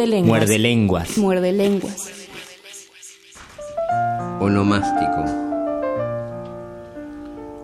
[0.00, 0.30] Muerde lenguas.
[0.30, 1.18] Muerde lenguas.
[1.18, 2.10] Muerde lenguas.
[4.40, 5.24] Onomástico.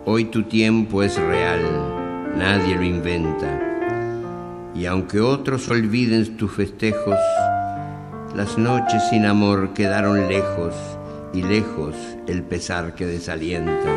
[0.05, 1.61] Hoy tu tiempo es real,
[2.37, 3.59] nadie lo inventa.
[4.75, 7.17] Y aunque otros olviden tus festejos,
[8.35, 10.75] las noches sin amor quedaron lejos
[11.33, 11.95] y lejos
[12.27, 13.89] el pesar que desalienta.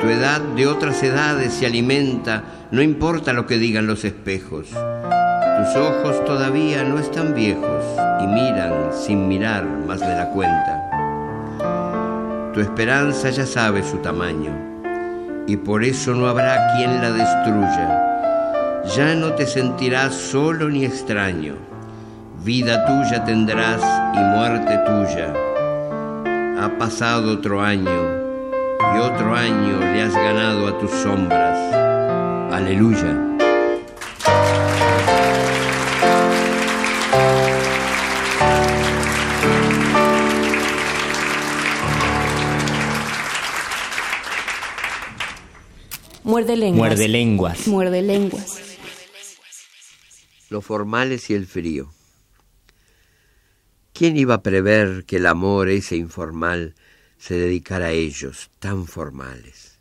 [0.00, 4.70] Tu edad de otras edades se alimenta, no importa lo que digan los espejos.
[5.64, 7.84] Tus ojos todavía no están viejos
[8.20, 10.90] y miran sin mirar más de la cuenta.
[12.52, 14.52] Tu esperanza ya sabe su tamaño
[15.46, 18.84] y por eso no habrá quien la destruya.
[18.94, 21.54] Ya no te sentirás solo ni extraño.
[22.44, 23.82] Vida tuya tendrás
[24.14, 25.32] y muerte tuya.
[26.62, 28.02] Ha pasado otro año
[28.94, 31.58] y otro año le has ganado a tus sombras.
[32.52, 33.33] Aleluya.
[46.34, 46.88] Muerde lenguas.
[46.88, 47.68] Muerde lenguas.
[47.68, 48.60] Muerde lenguas.
[50.50, 51.92] Los formales y el frío.
[53.92, 56.74] ¿Quién iba a prever que el amor ese informal
[57.18, 59.78] se dedicara a ellos, tan formales?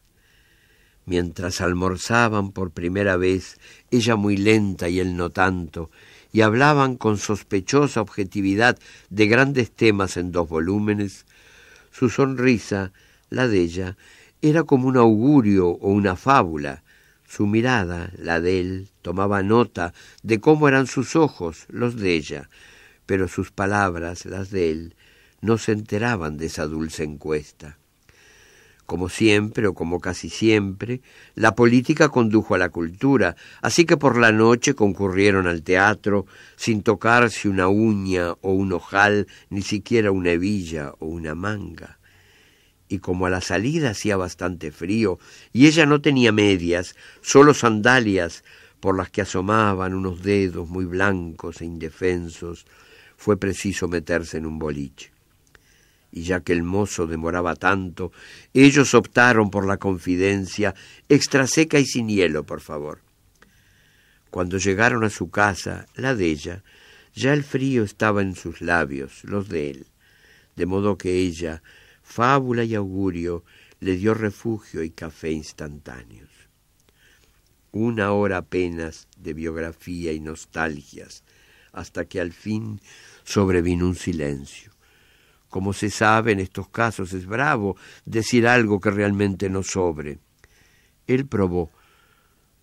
[1.07, 3.57] Mientras almorzaban por primera vez,
[3.89, 5.89] ella muy lenta y él no tanto,
[6.31, 8.77] y hablaban con sospechosa objetividad
[9.09, 11.25] de grandes temas en dos volúmenes,
[11.89, 12.93] su sonrisa,
[13.31, 13.97] la de ella,
[14.43, 16.83] era como un augurio o una fábula.
[17.25, 22.49] Su mirada, la de él, tomaba nota de cómo eran sus ojos, los de ella,
[23.05, 24.95] pero sus palabras, las de él,
[25.39, 27.77] no se enteraban de esa dulce encuesta.
[28.85, 30.99] Como siempre, o como casi siempre,
[31.35, 36.25] la política condujo a la cultura, así que por la noche concurrieron al teatro
[36.57, 41.97] sin tocarse una uña o un ojal, ni siquiera una hebilla o una manga
[42.93, 45.17] y como a la salida hacía bastante frío
[45.51, 48.43] y ella no tenía medias, solo sandalias
[48.79, 52.67] por las que asomaban unos dedos muy blancos e indefensos,
[53.17, 55.11] fue preciso meterse en un boliche.
[56.11, 58.11] Y ya que el mozo demoraba tanto,
[58.53, 60.75] ellos optaron por la confidencia
[61.09, 62.99] extra seca y sin hielo, por favor.
[64.29, 66.63] Cuando llegaron a su casa, la de ella,
[67.15, 69.87] ya el frío estaba en sus labios, los de él,
[70.55, 71.63] de modo que ella,
[72.13, 73.43] fábula y augurio,
[73.79, 76.29] le dio refugio y café instantáneos.
[77.71, 81.23] Una hora apenas de biografía y nostalgias,
[81.71, 82.79] hasta que al fin
[83.23, 84.71] sobrevino un silencio.
[85.49, 90.19] Como se sabe, en estos casos es bravo decir algo que realmente no sobre.
[91.07, 91.71] Él probó,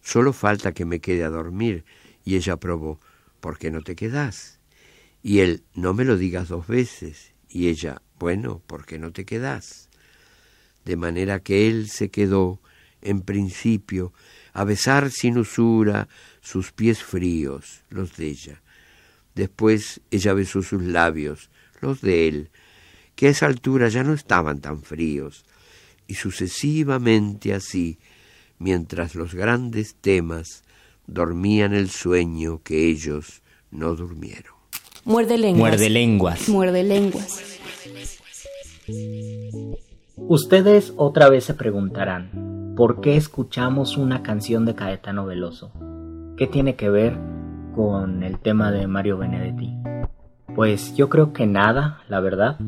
[0.01, 1.85] solo falta que me quede a dormir,
[2.25, 3.01] y ella probó,
[3.41, 4.61] ¿por qué no te quedas?
[5.25, 9.25] Y él, no me lo digas dos veces, y ella, bueno, ¿por qué no te
[9.25, 9.89] quedas?
[10.85, 12.61] De manera que él se quedó,
[13.01, 14.13] en principio,
[14.53, 16.07] a besar sin usura
[16.43, 18.63] sus pies fríos, los de ella.
[19.35, 21.51] Después ella besó sus labios,
[21.81, 22.51] los de él,
[23.17, 25.47] que a esa altura ya no estaban tan fríos,
[26.07, 27.99] y sucesivamente así,
[28.59, 30.63] mientras los grandes temas
[31.07, 33.41] dormían el sueño que ellos
[33.71, 34.55] no durmieron.
[35.05, 35.71] Muerde lenguas.
[35.71, 36.49] Muerde lenguas.
[36.51, 37.50] Muerde lenguas.
[40.17, 45.73] Ustedes otra vez se preguntarán, ¿por qué escuchamos una canción de Caetano Veloso?
[46.37, 47.19] ¿Qué tiene que ver
[47.75, 49.77] con el tema de Mario Benedetti?
[50.55, 52.59] Pues yo creo que nada, la verdad.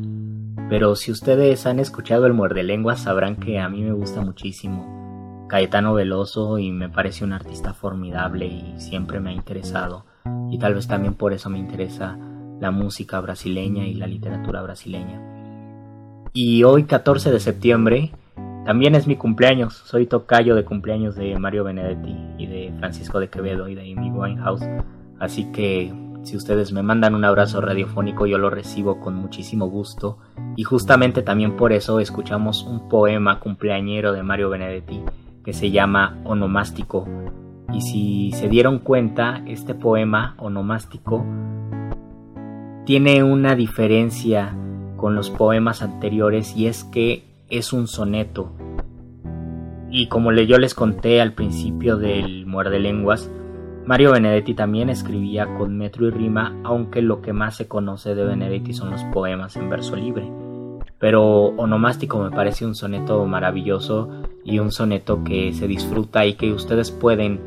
[0.69, 5.45] Pero si ustedes han escuchado el muerde lenguas sabrán que a mí me gusta muchísimo
[5.53, 10.05] Caetano Veloso y me parece un artista formidable y siempre me ha interesado.
[10.49, 12.17] Y tal vez también por eso me interesa
[12.59, 15.21] la música brasileña y la literatura brasileña.
[16.35, 18.11] Y hoy 14 de septiembre
[18.65, 19.75] también es mi cumpleaños.
[19.85, 24.09] Soy tocayo de cumpleaños de Mario Benedetti y de Francisco de Quevedo y de Amy
[24.09, 24.63] Winehouse.
[25.19, 30.17] Así que si ustedes me mandan un abrazo radiofónico yo lo recibo con muchísimo gusto.
[30.55, 35.01] Y justamente también por eso escuchamos un poema cumpleañero de Mario Benedetti
[35.45, 37.07] que se llama Onomástico.
[37.71, 41.23] Y si se dieron cuenta, este poema onomástico
[42.85, 44.55] tiene una diferencia
[45.03, 48.53] con los poemas anteriores y es que es un soneto.
[49.91, 53.29] Y como yo les conté al principio del Muerde Lenguas,
[53.85, 58.23] Mario Benedetti también escribía con metro y rima, aunque lo que más se conoce de
[58.23, 60.31] Benedetti son los poemas en verso libre.
[60.99, 66.53] Pero Onomástico me parece un soneto maravilloso y un soneto que se disfruta y que
[66.53, 67.41] ustedes pueden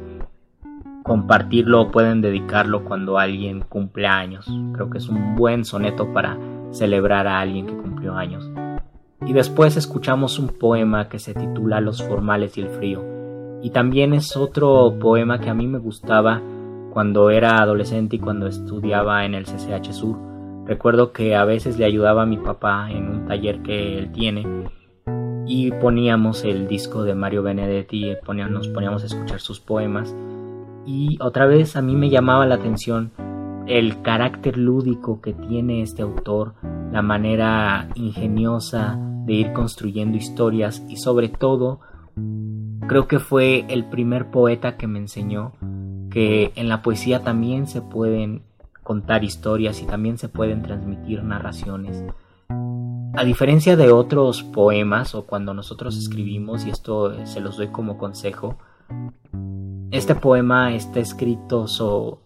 [1.02, 4.46] compartirlo o pueden dedicarlo cuando alguien cumple años.
[4.74, 6.36] Creo que es un buen soneto para
[6.76, 8.50] celebrar a alguien que cumplió años.
[9.26, 13.04] Y después escuchamos un poema que se titula Los formales y el frío.
[13.62, 16.42] Y también es otro poema que a mí me gustaba
[16.92, 20.16] cuando era adolescente y cuando estudiaba en el CCH Sur.
[20.66, 24.46] Recuerdo que a veces le ayudaba a mi papá en un taller que él tiene
[25.46, 28.16] y poníamos el disco de Mario Benedetti y
[28.50, 30.14] nos poníamos a escuchar sus poemas.
[30.84, 33.12] Y otra vez a mí me llamaba la atención
[33.66, 36.54] el carácter lúdico que tiene este autor,
[36.92, 41.80] la manera ingeniosa de ir construyendo historias y sobre todo
[42.86, 45.52] creo que fue el primer poeta que me enseñó
[46.10, 48.42] que en la poesía también se pueden
[48.82, 52.04] contar historias y también se pueden transmitir narraciones.
[52.48, 57.98] A diferencia de otros poemas o cuando nosotros escribimos, y esto se los doy como
[57.98, 58.58] consejo,
[59.90, 61.66] este poema está escrito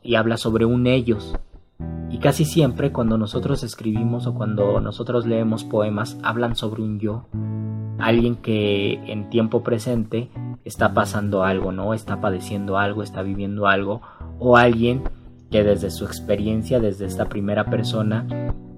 [0.02, 1.36] y habla sobre un ellos.
[2.10, 7.26] Y casi siempre cuando nosotros escribimos o cuando nosotros leemos poemas hablan sobre un yo.
[7.98, 10.30] Alguien que en tiempo presente
[10.64, 11.94] está pasando algo, ¿no?
[11.94, 14.00] Está padeciendo algo, está viviendo algo.
[14.38, 15.04] O alguien
[15.50, 18.26] que desde su experiencia, desde esta primera persona,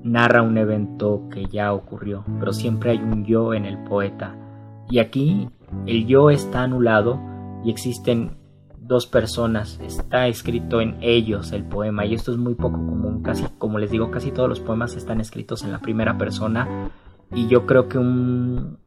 [0.02, 4.34] narra un evento que ya ocurrió, pero siempre hay un yo en el poeta.
[4.90, 5.48] Y aquí
[5.86, 7.31] el yo está anulado
[7.64, 8.36] y existen
[8.78, 13.44] dos personas, está escrito en ellos el poema y esto es muy poco común, casi
[13.58, 16.90] como les digo, casi todos los poemas están escritos en la primera persona
[17.32, 18.78] y yo creo que un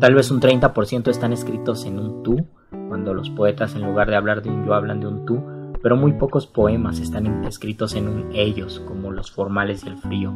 [0.00, 2.46] tal vez un 30% están escritos en un tú,
[2.88, 5.42] cuando los poetas en lugar de hablar de un yo hablan de un tú,
[5.82, 10.32] pero muy pocos poemas están escritos en un ellos, como los formales y el frío.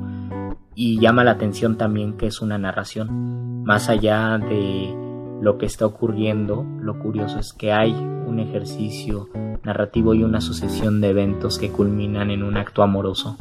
[0.74, 3.62] Y llama la atención también que es una narración.
[3.64, 4.94] Más allá de
[5.40, 9.28] lo que está ocurriendo, lo curioso es que hay un ejercicio
[9.62, 13.36] narrativo y una sucesión de eventos que culminan en un acto amoroso.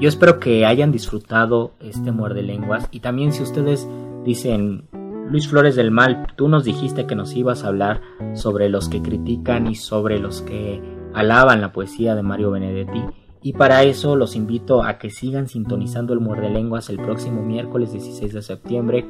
[0.00, 3.86] Yo espero que hayan disfrutado este muerde lenguas y también si ustedes
[4.24, 4.88] dicen
[5.30, 8.00] Luis Flores del Mal, tú nos dijiste que nos ibas a hablar
[8.34, 10.82] sobre los que critican y sobre los que
[11.14, 13.02] alaban la poesía de Mario Benedetti.
[13.42, 17.92] Y para eso los invito a que sigan sintonizando el Muerde Lenguas el próximo miércoles
[17.92, 19.06] 16 de septiembre,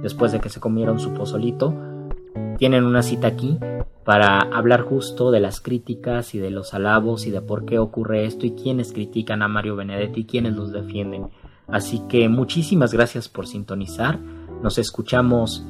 [0.00, 1.74] después de que se comieron su pozolito.
[2.58, 3.58] Tienen una cita aquí
[4.04, 8.24] para hablar justo de las críticas y de los alabos y de por qué ocurre
[8.24, 11.28] esto y quiénes critican a Mario Benedetti y quiénes los defienden.
[11.68, 14.18] Así que muchísimas gracias por sintonizar.
[14.62, 15.64] Nos escuchamos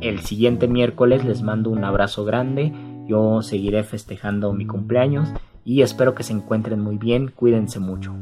[0.00, 1.24] el siguiente miércoles.
[1.24, 2.72] Les mando un abrazo grande.
[3.06, 5.28] Yo seguiré festejando mi cumpleaños
[5.68, 7.28] y espero que se encuentren muy bien.
[7.28, 8.14] Cuídense mucho.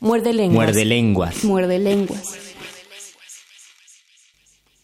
[0.00, 0.66] Muerde lenguas.
[0.66, 1.44] Muerde lenguas.
[1.44, 2.38] Muerde lenguas.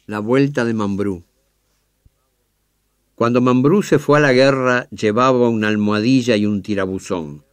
[0.06, 1.24] La vuelta de Mambrú.
[3.16, 7.44] Cuando Mambrú se fue a la guerra llevaba una almohadilla y un tirabuzón.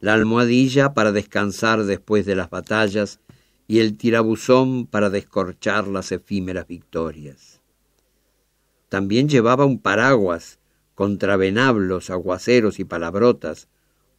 [0.00, 3.20] La almohadilla para descansar después de las batallas
[3.68, 7.60] y el tirabuzón para descorchar las efímeras victorias.
[8.88, 10.58] También llevaba un paraguas
[10.96, 13.68] contra venablos, aguaceros y palabrotas,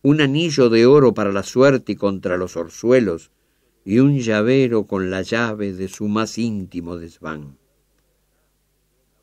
[0.04, 3.32] un anillo de oro para la suerte y contra los orzuelos,
[3.84, 7.58] y un llavero con la llave de su más íntimo desván.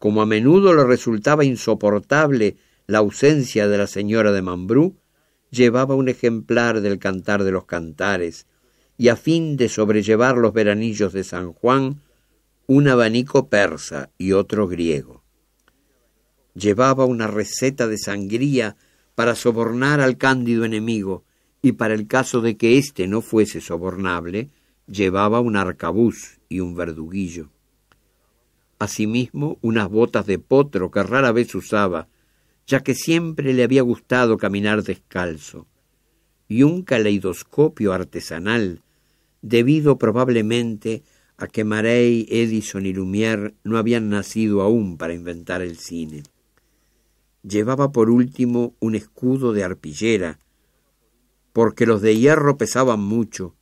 [0.00, 2.56] Como a menudo le resultaba insoportable
[2.88, 4.96] la ausencia de la señora de Mambrú,
[5.50, 8.46] llevaba un ejemplar del Cantar de los Cantares,
[8.98, 12.00] y a fin de sobrellevar los veranillos de San Juan,
[12.66, 15.23] un abanico persa y otro griego.
[16.54, 18.76] Llevaba una receta de sangría
[19.14, 21.24] para sobornar al cándido enemigo,
[21.62, 24.50] y para el caso de que éste no fuese sobornable,
[24.86, 27.50] llevaba un arcabuz y un verduguillo.
[28.78, 32.08] Asimismo, unas botas de potro que rara vez usaba,
[32.66, 35.66] ya que siempre le había gustado caminar descalzo,
[36.48, 38.82] y un caleidoscopio artesanal
[39.42, 41.02] debido probablemente
[41.36, 46.22] a que Marey, Edison y Lumière no habían nacido aún para inventar el cine.
[47.46, 50.38] Llevaba por último un escudo de arpillera,
[51.52, 53.54] porque los de hierro pesaban mucho,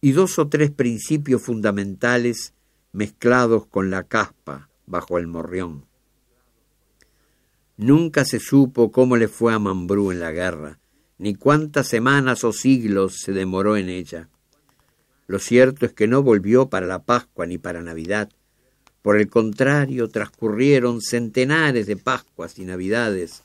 [0.00, 2.54] y dos o tres principios fundamentales
[2.92, 5.84] mezclados con la caspa bajo el morrión.
[7.76, 10.80] Nunca se supo cómo le fue a Mambrú en la guerra,
[11.18, 14.30] ni cuántas semanas o siglos se demoró en ella.
[15.26, 18.30] Lo cierto es que no volvió para la Pascua ni para Navidad.
[19.02, 23.42] Por el contrario, transcurrieron centenares de Pascuas y Navidades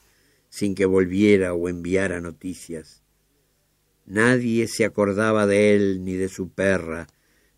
[0.50, 3.02] sin que volviera o enviara noticias.
[4.06, 7.08] Nadie se acordaba de él ni de su perra,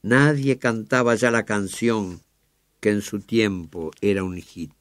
[0.01, 2.21] nadie cantaba ya la canción
[2.79, 4.71] que en su tiempo era un hit.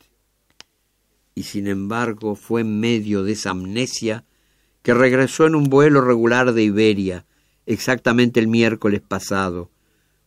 [1.35, 4.25] Y sin embargo fue en medio de esa amnesia
[4.83, 7.25] que regresó en un vuelo regular de Iberia,
[7.65, 9.71] exactamente el miércoles pasado,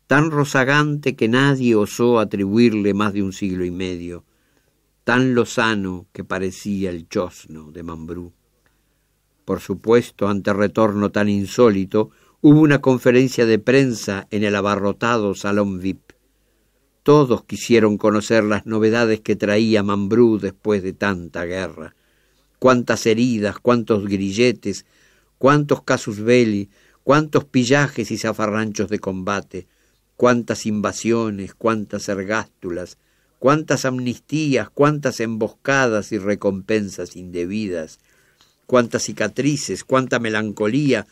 [0.08, 4.24] tan rozagante que nadie osó atribuirle más de un siglo y medio,
[5.04, 8.34] tan lozano que parecía el chosno de Mambrú.
[9.44, 15.80] Por supuesto, ante retorno tan insólito, hubo una conferencia de prensa en el abarrotado Salón
[15.80, 16.14] VIP.
[17.04, 21.96] Todos quisieron conocer las novedades que traía Mambrú después de tanta guerra.
[22.60, 24.86] Cuántas heridas, cuántos grilletes,
[25.38, 26.70] cuántos casus belli,
[27.04, 29.68] cuántos pillajes y zafarranchos de combate,
[30.18, 32.98] cuántas invasiones, cuántas ergástulas,
[33.40, 38.00] cuántas amnistías, cuántas emboscadas y recompensas indebidas,
[38.66, 41.08] cuántas cicatrices, cuánta melancolía,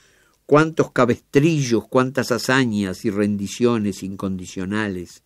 [0.48, 5.24] cuántos cabestrillos, cuántas hazañas y rendiciones incondicionales,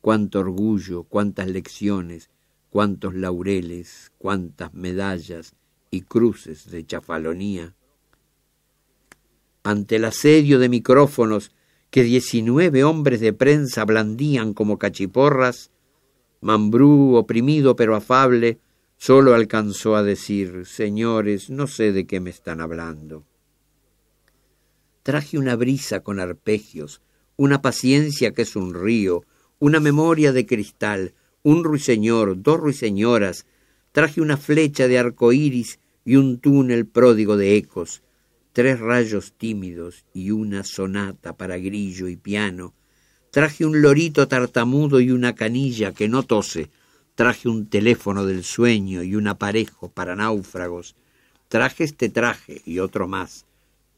[0.00, 2.28] cuánto orgullo, cuántas lecciones,
[2.70, 5.54] cuántos laureles, cuántas medallas
[5.90, 7.74] y cruces de chafalonía.
[9.62, 11.52] Ante el asedio de micrófonos
[11.92, 15.70] que diecinueve hombres de prensa blandían como cachiporras,
[16.40, 18.58] Mambrú, oprimido pero afable,
[18.96, 23.26] solo alcanzó a decir, señores, no sé de qué me están hablando.
[25.02, 27.02] Traje una brisa con arpegios,
[27.36, 29.24] una paciencia que es un río,
[29.58, 31.12] una memoria de cristal,
[31.42, 33.44] un ruiseñor, dos ruiseñoras,
[33.92, 38.02] traje una flecha de arco iris y un túnel pródigo de ecos,
[38.52, 42.74] tres rayos tímidos y una sonata para grillo y piano,
[43.32, 46.68] Traje un lorito tartamudo y una canilla que no tose.
[47.14, 50.96] Traje un teléfono del sueño y un aparejo para náufragos.
[51.48, 53.46] Traje este traje y otro más.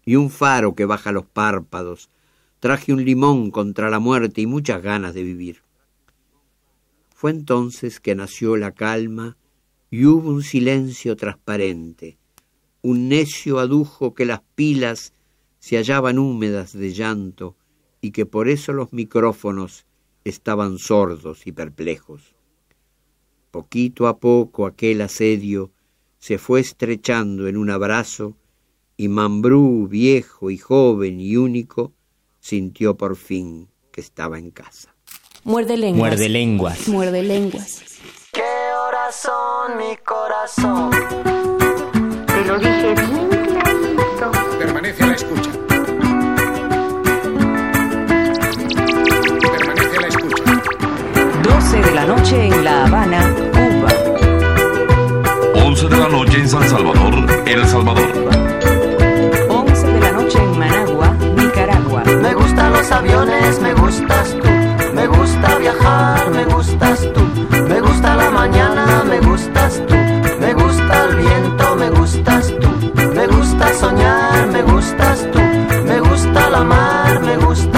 [0.05, 2.11] Y un faro que baja los párpados.
[2.61, 5.62] Traje un limón contra la muerte y muchas ganas de vivir.
[7.12, 9.36] Fue entonces que nació la calma
[9.90, 12.18] y hubo un silencio transparente.
[12.85, 15.14] Un necio adujo que las pilas
[15.59, 17.57] se hallaban húmedas de llanto
[18.03, 19.87] y que por eso los micrófonos
[20.22, 22.35] estaban sordos y perplejos.
[23.51, 25.70] Poquito a poco aquel asedio
[26.18, 28.37] se fue estrechando en un abrazo
[28.99, 31.95] y Mambrú, viejo y joven y único,
[32.39, 34.95] sintió por fin que estaba en casa.
[35.45, 36.11] Muerde lenguas.
[36.11, 36.89] Muerde lenguas.
[36.89, 37.82] Muerde lenguas.
[38.30, 38.43] ¿Qué
[38.78, 41.34] horas son, mi corazón?
[42.55, 44.30] Lo dije bien clarito.
[44.61, 45.50] Permanece a la escucha.
[49.59, 50.44] Permanece a la escucha.
[51.42, 53.88] 12 de la noche en La Habana, Cuba.
[55.66, 58.09] 11 de la noche en San Salvador, El Salvador.
[59.48, 62.05] 11 de la noche en Managua, Nicaragua.
[62.05, 64.48] Me gustan los aviones, me gustas tú.
[64.94, 67.20] Me gusta viajar, me gustas tú.
[67.68, 69.94] Me gusta la mañana, me gustas tú.
[70.38, 72.68] Me gusta el viento, me gustas tú.
[73.14, 75.39] Me gusta soñar, me gustas tú.
[75.87, 77.74] Me gusta la mar, me gustas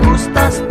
[0.00, 0.65] me gustas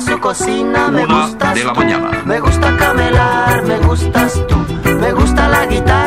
[0.00, 1.80] gusta su cocina, me Una gustas de la tú.
[1.80, 2.22] mañana.
[2.24, 4.56] Me gusta camelar, me gustas tú.
[5.00, 5.99] Me gusta la guitarra,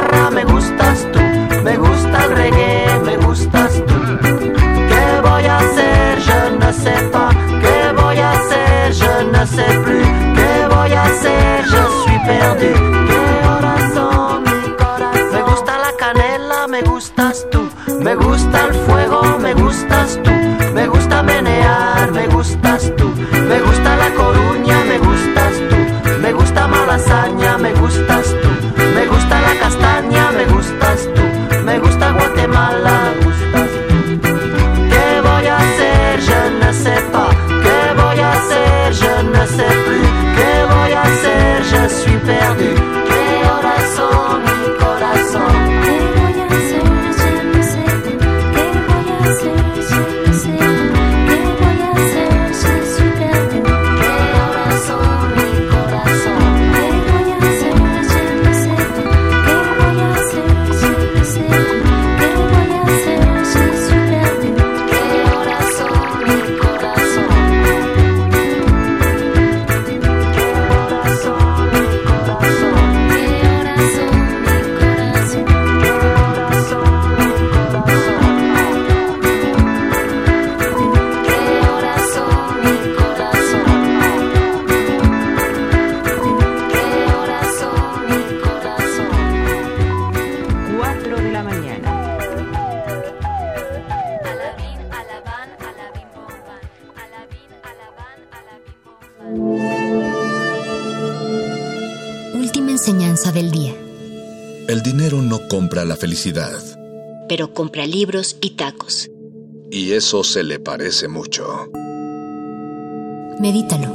[106.23, 106.61] felicidad.
[107.27, 109.09] Pero compra libros y tacos.
[109.71, 111.69] Y eso se le parece mucho.
[113.39, 113.91] Medítalo.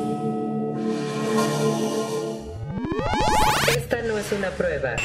[3.68, 4.96] Esta no es una prueba.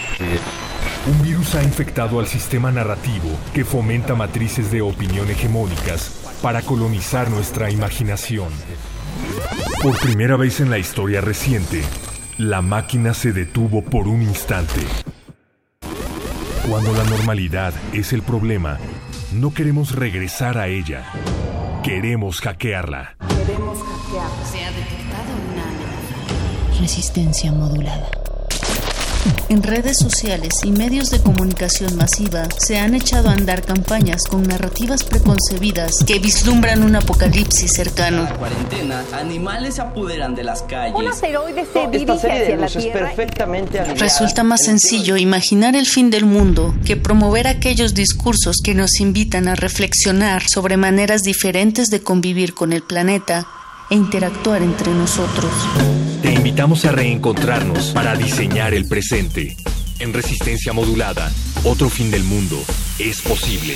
[1.06, 6.12] Un virus ha infectado al sistema narrativo que fomenta matrices de opinión hegemónicas
[6.42, 8.50] para colonizar nuestra imaginación.
[9.82, 11.84] Por primera vez en la historia reciente,
[12.38, 14.82] la máquina se detuvo por un instante.
[16.70, 18.80] Cuando la normalidad es el problema,
[19.34, 21.04] no queremos regresar a ella.
[21.84, 23.18] Queremos hackearla.
[23.20, 24.46] Queremos hackearla.
[24.46, 26.80] Se ha detectado una amenaza.
[26.80, 28.13] Resistencia modulada.
[29.50, 34.44] En redes sociales y medios de comunicación masiva se han echado a andar campañas con
[34.44, 38.24] narrativas preconcebidas que vislumbran un apocalipsis cercano.
[38.24, 40.96] la cuarentena, animales se apoderan de las calles.
[40.96, 43.00] Un asteroide se Esta dirige serie de hacia la Tierra.
[43.08, 43.84] perfectamente.
[43.96, 49.48] Resulta más sencillo imaginar el fin del mundo que promover aquellos discursos que nos invitan
[49.48, 53.46] a reflexionar sobre maneras diferentes de convivir con el planeta
[53.90, 55.52] e interactuar entre nosotros.
[56.24, 59.58] Te invitamos a reencontrarnos para diseñar el presente.
[60.00, 61.30] En resistencia modulada,
[61.66, 62.64] otro fin del mundo
[62.98, 63.76] es posible.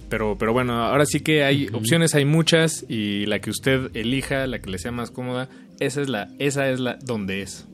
[0.10, 4.48] Pero, pero bueno, ahora sí que hay opciones, hay muchas, y la que usted elija,
[4.48, 5.48] la que le sea más cómoda,
[5.80, 7.66] esa es la, esa es la donde es.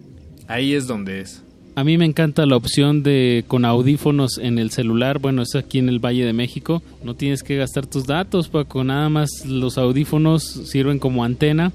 [0.47, 1.41] Ahí es donde es.
[1.75, 5.17] A mí me encanta la opción de con audífonos en el celular.
[5.19, 6.83] Bueno, es aquí en el Valle de México.
[7.03, 8.83] No tienes que gastar tus datos, Paco.
[8.83, 11.71] Nada más los audífonos sirven como antena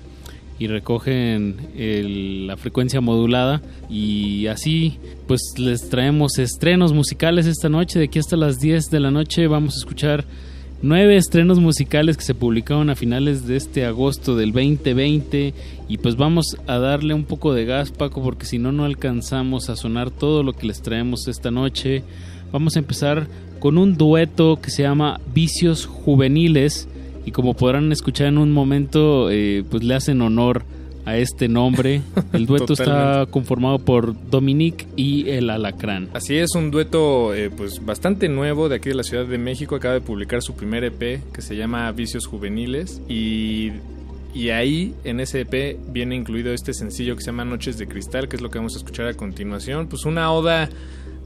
[0.61, 3.61] y recogen el- la frecuencia modulada.
[3.91, 7.99] Y así, pues les traemos estrenos musicales esta noche.
[7.99, 10.25] De aquí hasta las 10 de la noche vamos a escuchar
[10.81, 15.55] nueve estrenos musicales que se publicaron a finales de este agosto del 2020
[15.89, 19.71] y pues vamos a darle un poco de gas Paco porque si no no alcanzamos
[19.71, 22.05] a sonar todo lo que les traemos esta noche.
[22.53, 23.27] Vamos a empezar
[23.59, 26.89] con un dueto que se llama Vicios Juveniles
[27.27, 30.78] y como podrán escuchar en un momento eh, pues le hacen honor a
[31.17, 32.03] este nombre
[32.33, 37.85] el dueto está conformado por Dominique y el Alacrán Así es, un dueto eh, pues
[37.85, 39.77] bastante nuevo de aquí de la Ciudad de México.
[39.77, 43.01] Acaba de publicar su primer EP que se llama Vicios Juveniles.
[43.09, 43.73] Y,
[44.35, 48.29] y ahí, en ese EP, viene incluido este sencillo que se llama Noches de Cristal,
[48.29, 49.89] que es lo que vamos a escuchar a continuación.
[49.89, 50.69] Pues una oda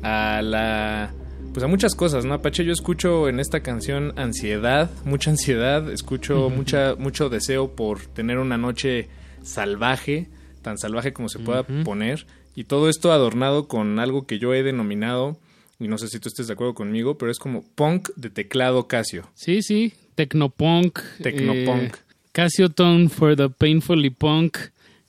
[0.03, 1.11] a la...
[1.53, 2.35] Pues a muchas cosas, ¿no?
[2.35, 8.39] Apache, yo escucho en esta canción ansiedad, mucha ansiedad, escucho mucha, mucho deseo por tener
[8.39, 9.09] una noche
[9.43, 10.29] salvaje,
[10.63, 14.63] tan salvaje como se pueda poner, y todo esto adornado con algo que yo he
[14.63, 15.39] denominado,
[15.81, 18.87] y no sé si tú estés de acuerdo conmigo, pero es como punk de teclado
[18.87, 19.29] Casio.
[19.35, 20.99] Sí, sí, Tecnopunk.
[21.23, 21.95] Tecnopunk.
[21.95, 21.99] eh,
[22.33, 24.57] Casio Tone for the Painfully Punk.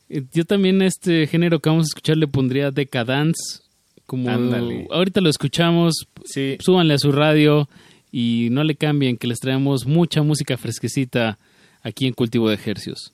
[0.09, 3.61] Eh, Yo también a este género que vamos a escuchar le pondría Decadance.
[4.05, 4.87] Como Ándale.
[4.91, 6.57] ahorita lo escuchamos, Sí.
[6.59, 7.69] súbanle a su radio
[8.11, 11.37] y no le cambien que les traemos mucha música fresquecita
[11.83, 13.13] aquí en Cultivo de Ejercios.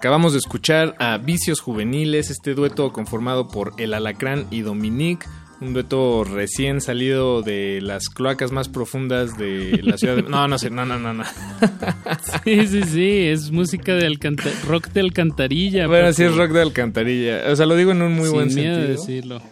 [0.00, 5.26] Acabamos de escuchar a Vicios Juveniles, este dueto conformado por El Alacrán y Dominique,
[5.60, 10.22] un dueto recién salido de las cloacas más profundas de la ciudad de...
[10.22, 11.24] No, no sé, no, no, no, no.
[12.44, 15.86] Sí, sí, sí, es música de alcanta- rock de alcantarilla.
[15.86, 17.42] Bueno, sí es rock de alcantarilla.
[17.52, 18.98] O sea, lo digo en un muy Sin buen miedo sentido.
[19.00, 19.42] decirlo.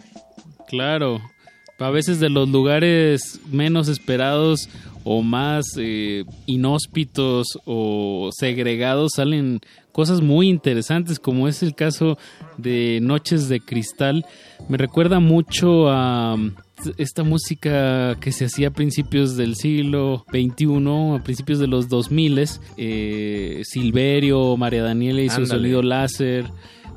[0.67, 1.21] Claro.
[1.77, 4.67] A veces de los lugares menos esperados
[5.03, 9.61] o más eh, inhóspitos o segregados salen
[9.91, 12.17] cosas muy interesantes, como es el caso
[12.57, 14.25] de Noches de Cristal.
[14.67, 16.55] Me recuerda mucho a mm,
[16.97, 22.49] esta música que se hacía a principios del siglo XXI, a principios de los 2000,
[22.77, 26.45] eh, Silverio, María Daniela y su sonido láser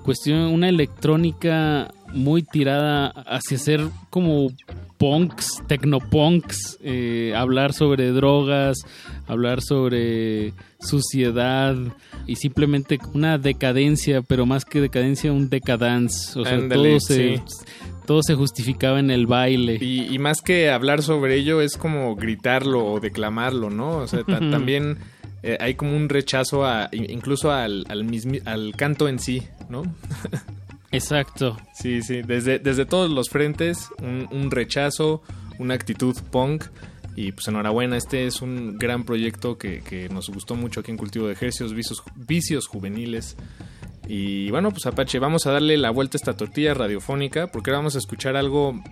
[0.02, 3.80] cuestión, una electrónica muy tirada hacia ser
[4.10, 4.50] como
[4.98, 8.78] punks, tecnopunks, eh, hablar sobre drogas,
[9.26, 11.74] hablar sobre suciedad
[12.26, 16.38] y simplemente una decadencia, pero más que decadencia, un decadance.
[16.38, 17.42] O sea, todo se, sí.
[18.06, 19.78] todo se justificaba en el baile.
[19.80, 23.96] Y, y más que hablar sobre ello es como gritarlo o declamarlo, ¿no?
[23.98, 24.98] O sea, también
[25.42, 27.86] eh, hay como un rechazo a, in- incluso al,
[28.44, 29.42] al canto en sí,
[29.72, 29.82] ¿no?
[30.92, 31.56] Exacto.
[31.74, 35.22] Sí, sí, desde, desde todos los frentes, un, un rechazo,
[35.58, 36.66] una actitud punk.
[37.14, 40.96] Y pues enhorabuena, este es un gran proyecto que, que nos gustó mucho aquí en
[40.96, 43.36] Cultivo de Ejercicios, vicios, vicios juveniles.
[44.06, 47.78] Y bueno, pues Apache, vamos a darle la vuelta a esta tortilla radiofónica porque ahora
[47.78, 48.82] vamos a escuchar algo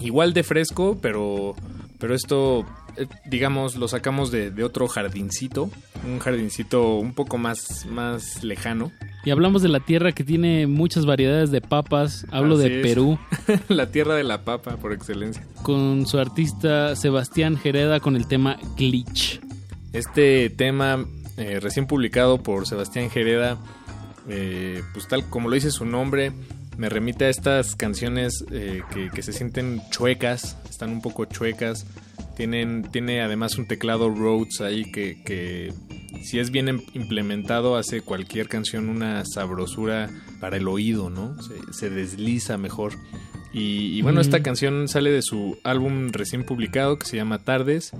[0.00, 1.54] igual de fresco, pero,
[1.98, 2.64] pero esto,
[3.24, 5.70] digamos, lo sacamos de, de otro jardincito,
[6.06, 8.92] un jardincito un poco más, más lejano.
[9.24, 12.26] Y hablamos de la tierra que tiene muchas variedades de papas.
[12.30, 12.86] Hablo Así de es.
[12.86, 13.18] Perú.
[13.68, 15.44] la tierra de la papa, por excelencia.
[15.62, 19.40] con su artista Sebastián Jereda con el tema Glitch.
[19.92, 21.04] Este tema
[21.36, 23.58] eh, recién publicado por Sebastián Jereda,
[24.28, 26.32] eh, pues tal como lo dice su nombre,
[26.76, 31.86] me remite a estas canciones eh, que, que se sienten chuecas, están un poco chuecas.
[32.36, 35.72] Tienen, tiene además un teclado Rhodes ahí que, que
[36.22, 41.34] si es bien em- implementado hace cualquier canción una sabrosura para el oído, ¿no?
[41.42, 42.92] Se, se desliza mejor.
[43.54, 44.22] Y, y bueno, Mm.
[44.22, 47.92] esta canción sale de su álbum recién publicado que se llama Tardes.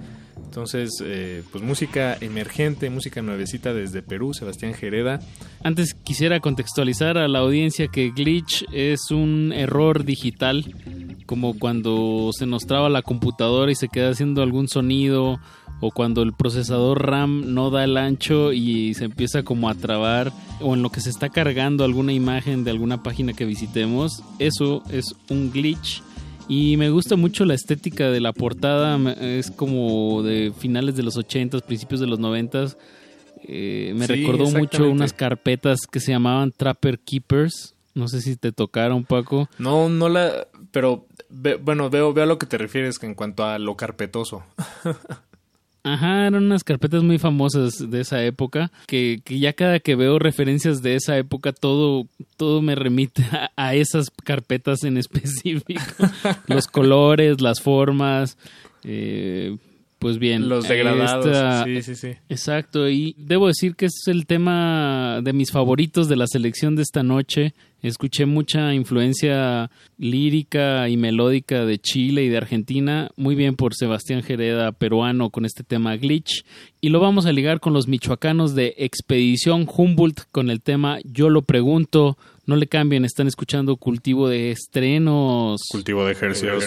[0.57, 5.21] Entonces, eh, pues música emergente, música nuevecita desde Perú, Sebastián Jereda.
[5.63, 10.65] Antes quisiera contextualizar a la audiencia que glitch es un error digital,
[11.27, 15.41] como cuando se nos traba la computadora y se queda haciendo algún sonido,
[15.81, 20.33] o cuando el procesador RAM no da el ancho y se empieza como a trabar,
[20.63, 24.23] o en lo que se está cargando alguna imagen de alguna página que visitemos.
[24.39, 26.03] Eso es un glitch.
[26.49, 31.17] Y me gusta mucho la estética de la portada, es como de finales de los
[31.17, 32.77] 80s, principios de los 90s.
[33.49, 37.75] Eh, me Sí, recordó mucho unas carpetas que se llamaban Trapper Keepers.
[37.95, 39.49] No sé si te tocaron, Paco.
[39.59, 40.47] No, no la...
[40.71, 44.45] Pero, ve- bueno, veo, veo a lo que te refieres en cuanto a lo carpetoso.
[45.87, 50.19] Ajá, eran unas carpetas muy famosas de esa época, que, que ya cada que veo
[50.19, 53.25] referencias de esa época, todo, todo me remite
[53.57, 55.81] a, esas carpetas en específico.
[56.49, 58.37] Los colores, las formas,
[58.83, 59.57] eh,
[59.99, 60.49] pues bien.
[60.49, 62.09] Los degradados, esta- sí, sí, sí.
[62.29, 66.83] Exacto, y debo decir que es el tema de mis favoritos de la selección de
[66.83, 67.55] esta noche.
[67.83, 74.23] Escuché mucha influencia lírica y melódica de Chile y de Argentina, muy bien por Sebastián
[74.23, 76.45] Jereda, peruano, con este tema Glitch.
[76.81, 81.29] Y lo vamos a ligar con los michoacanos de Expedición Humboldt con el tema Yo
[81.29, 82.17] lo pregunto.
[82.47, 85.61] No le cambien, están escuchando Cultivo de Estrenos.
[85.71, 86.65] Cultivo de ejercicios.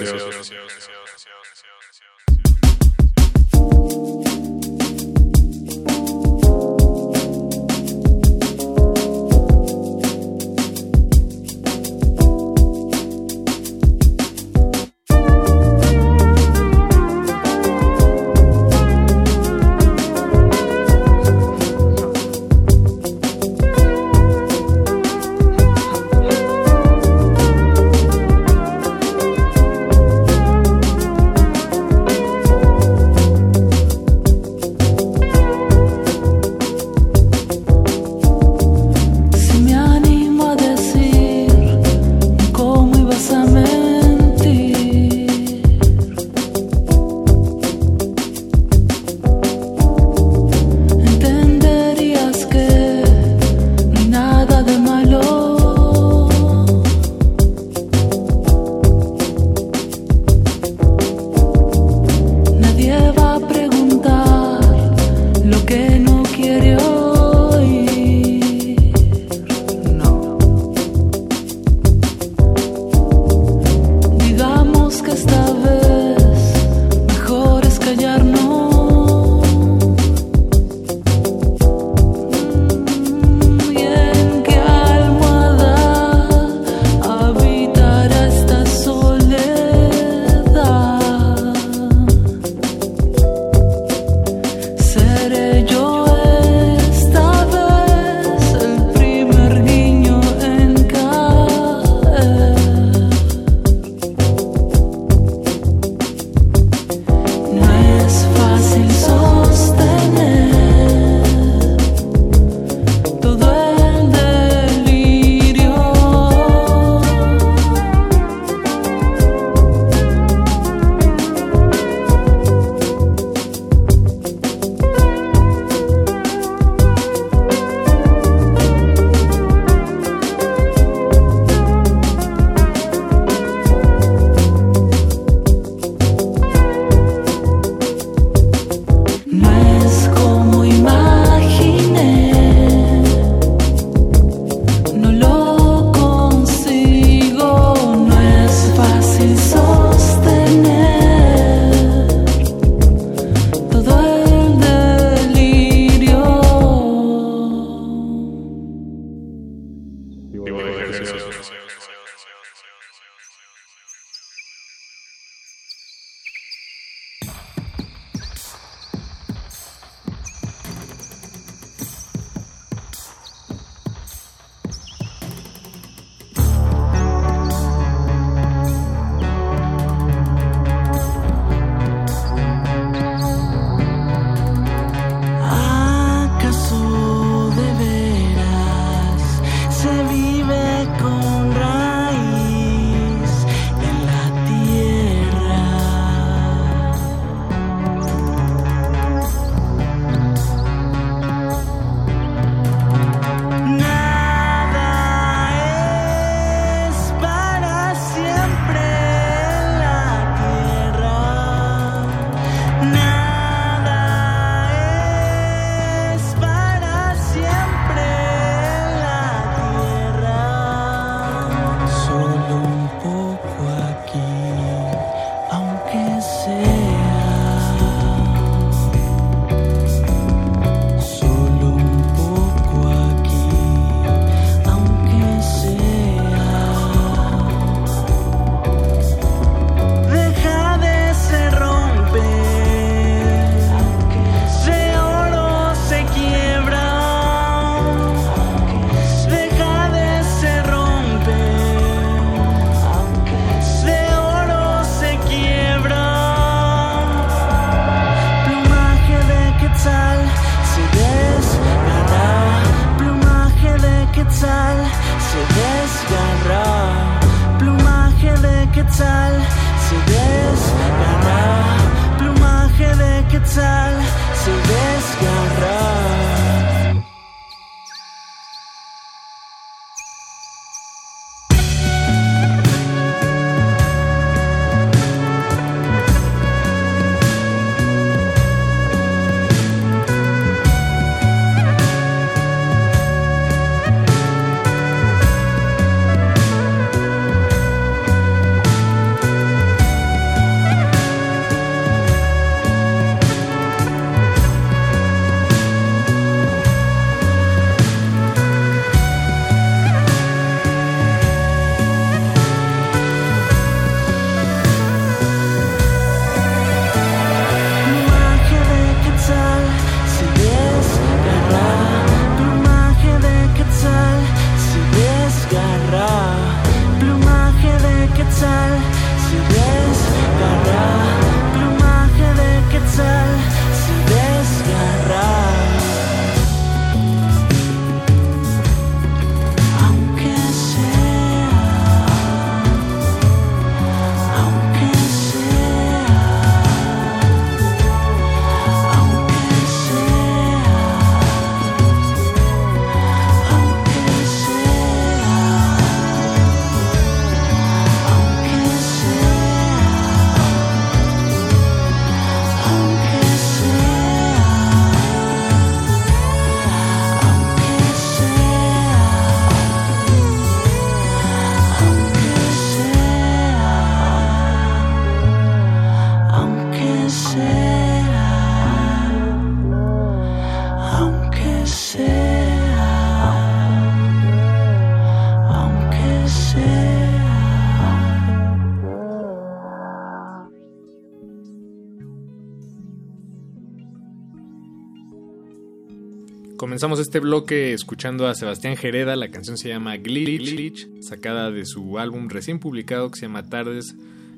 [396.80, 402.00] Comenzamos este bloque escuchando a Sebastián Gereda, la canción se llama Glitch, sacada de su
[402.00, 403.98] álbum recién publicado que se llama Tardes,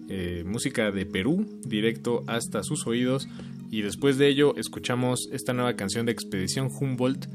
[0.10, 3.28] eh, música de Perú, directo hasta sus oídos.
[3.70, 7.28] Y después de ello escuchamos esta nueva canción de Expedición Humboldt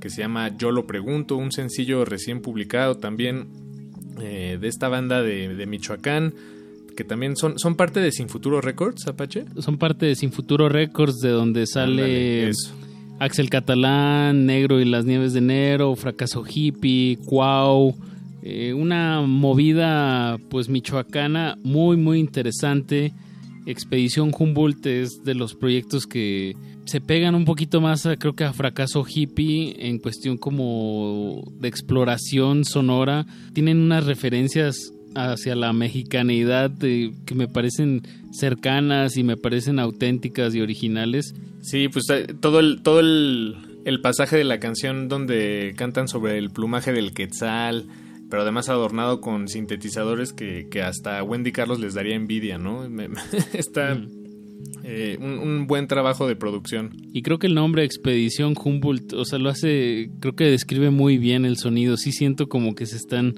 [0.00, 3.50] que se llama Yo lo pregunto, un sencillo recién publicado también
[4.20, 6.34] eh, de esta banda de, Michoacán
[6.96, 9.44] que también son, son parte de Sin Futuro Records, Apache.
[9.58, 12.50] Son parte de Sin Futuro Records, de donde sale
[13.20, 17.96] Axel Catalán, Negro y las Nieves de Enero, Fracaso Hippie, Cuau.
[18.42, 23.12] Eh, una movida pues michoacana muy muy interesante.
[23.66, 28.52] Expedición Humboldt es de los proyectos que se pegan un poquito más creo que a
[28.52, 33.26] Fracaso Hippie en cuestión como de exploración sonora.
[33.52, 40.60] Tienen unas referencias hacia la mexicanidad que me parecen cercanas y me parecen auténticas y
[40.60, 41.34] originales.
[41.60, 46.50] Sí, pues eh, todo el, todo el, pasaje de la canción donde cantan sobre el
[46.50, 47.86] plumaje del quetzal,
[48.30, 52.86] pero además adornado con sintetizadores que, hasta Wendy Carlos les daría envidia, ¿no?
[53.52, 53.98] está
[54.84, 56.90] eh, un, un, buen trabajo de producción.
[57.12, 61.18] Y creo que el nombre Expedición Humboldt, o sea, lo hace, creo que describe muy
[61.18, 61.96] bien el sonido.
[61.96, 63.34] Sí siento como que se están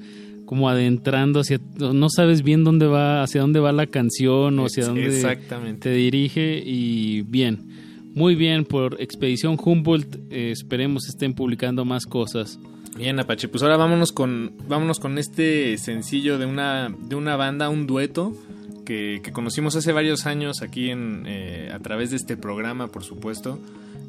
[0.50, 4.84] como adentrando hacia no sabes bien dónde va hacia dónde va la canción o hacia
[4.84, 5.38] dónde
[5.78, 7.69] te dirige y bien
[8.14, 10.16] muy bien por Expedición Humboldt.
[10.30, 12.58] Eh, esperemos estén publicando más cosas.
[12.96, 17.68] Bien Apache pues ahora vámonos con vámonos con este sencillo de una de una banda
[17.68, 18.34] un dueto
[18.84, 23.58] que, conocimos hace varios años aquí en eh, a través de este programa por supuesto.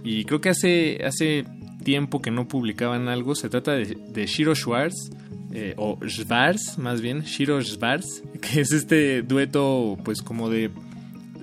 [0.04, 1.46] Y creo que hace hace
[1.84, 3.36] tiempo que no publicaban algo.
[3.36, 5.12] Se trata de, de Shiro Schwartz
[5.54, 10.72] eh, o Schwarz, más bien, Shiro Schwarz, que es este dueto, pues como de.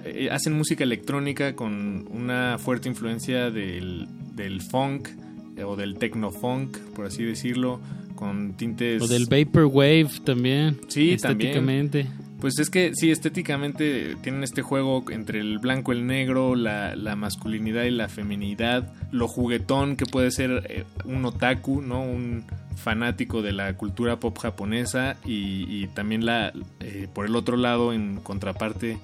[0.09, 5.09] Eh, hacen música electrónica con una fuerte influencia del, del funk
[5.57, 7.81] eh, o del techno funk, por así decirlo,
[8.15, 9.03] con tintes.
[9.03, 10.79] O del vaporwave también.
[10.89, 12.07] Sí, estéticamente.
[12.41, 17.17] Pues es que sí, estéticamente tienen este juego entre el blanco, el negro, la, la
[17.17, 22.01] masculinidad y la feminidad, lo juguetón que puede ser eh, un otaku, ¿no?
[22.01, 22.45] Un
[22.77, 27.93] fanático de la cultura pop japonesa y, y también la, eh, por el otro lado,
[27.93, 28.99] en contraparte,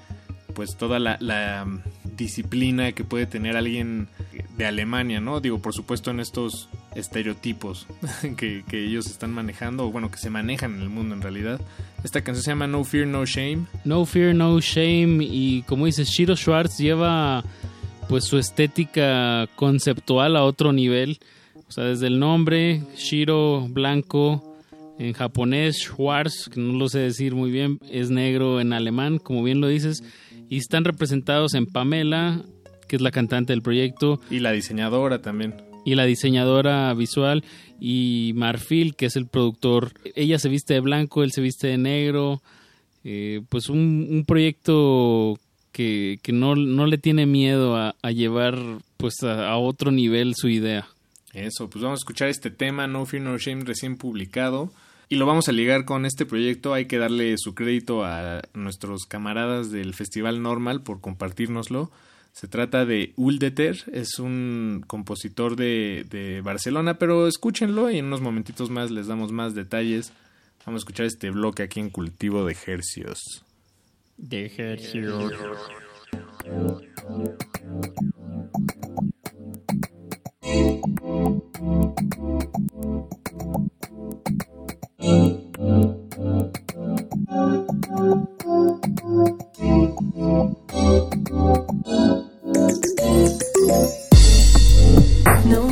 [0.54, 1.66] pues toda la, la
[2.16, 4.08] disciplina que puede tener alguien
[4.56, 5.40] de Alemania, ¿no?
[5.40, 7.86] Digo, por supuesto en estos estereotipos
[8.36, 11.60] que, que, ellos están manejando, o bueno, que se manejan en el mundo en realidad.
[12.04, 13.66] Esta canción se llama No Fear, No Shame.
[13.84, 17.44] No Fear, No Shame, y como dices, Shiro Schwartz lleva
[18.08, 21.18] pues su estética conceptual a otro nivel.
[21.66, 24.54] O sea, desde el nombre, Shiro blanco,
[24.98, 29.42] en japonés, Schwartz, que no lo sé decir muy bien, es negro en alemán, como
[29.42, 30.04] bien lo dices,
[30.48, 32.44] y están representados en Pamela,
[32.88, 34.20] que es la cantante del proyecto.
[34.30, 35.54] Y la diseñadora también.
[35.84, 37.44] Y la diseñadora visual
[37.80, 39.92] y Marfil, que es el productor.
[40.14, 42.42] Ella se viste de blanco, él se viste de negro.
[43.04, 45.38] Eh, pues un, un proyecto
[45.72, 48.56] que, que no, no, le tiene miedo a, a llevar
[48.96, 50.88] pues a, a, otro nivel su idea.
[51.34, 54.72] Eso, pues vamos a escuchar este tema, No Fear No Shame, recién publicado.
[55.14, 56.74] Y lo vamos a ligar con este proyecto.
[56.74, 61.92] Hay que darle su crédito a nuestros camaradas del Festival Normal por compartirnoslo.
[62.32, 68.70] Se trata de Uldeter, es un compositor de, Barcelona, pero escúchenlo y en unos momentitos
[68.70, 70.12] más les damos más detalles.
[70.66, 73.44] Vamos a escuchar este bloque aquí en Cultivo de Hercios.
[74.16, 75.32] De Hercios.
[85.04, 85.12] No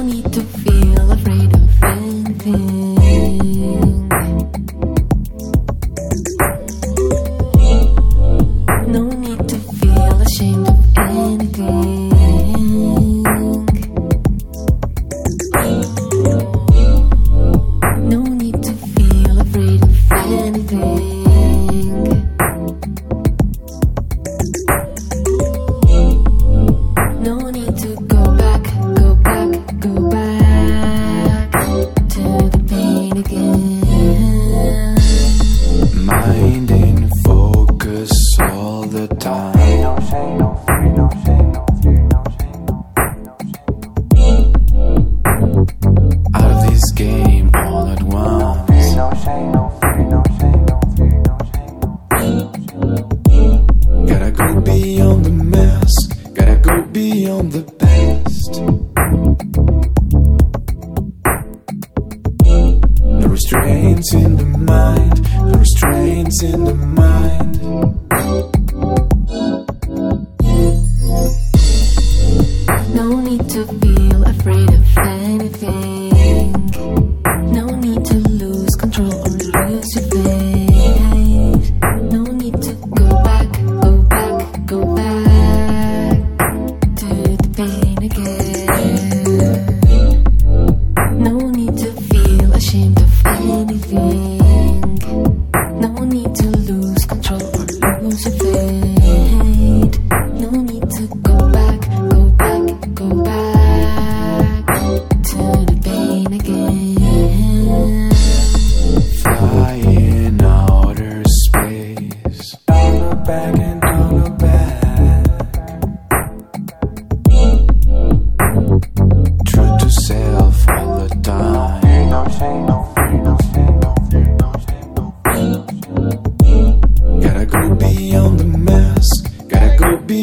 [0.02, 2.81] need to feel afraid of anything.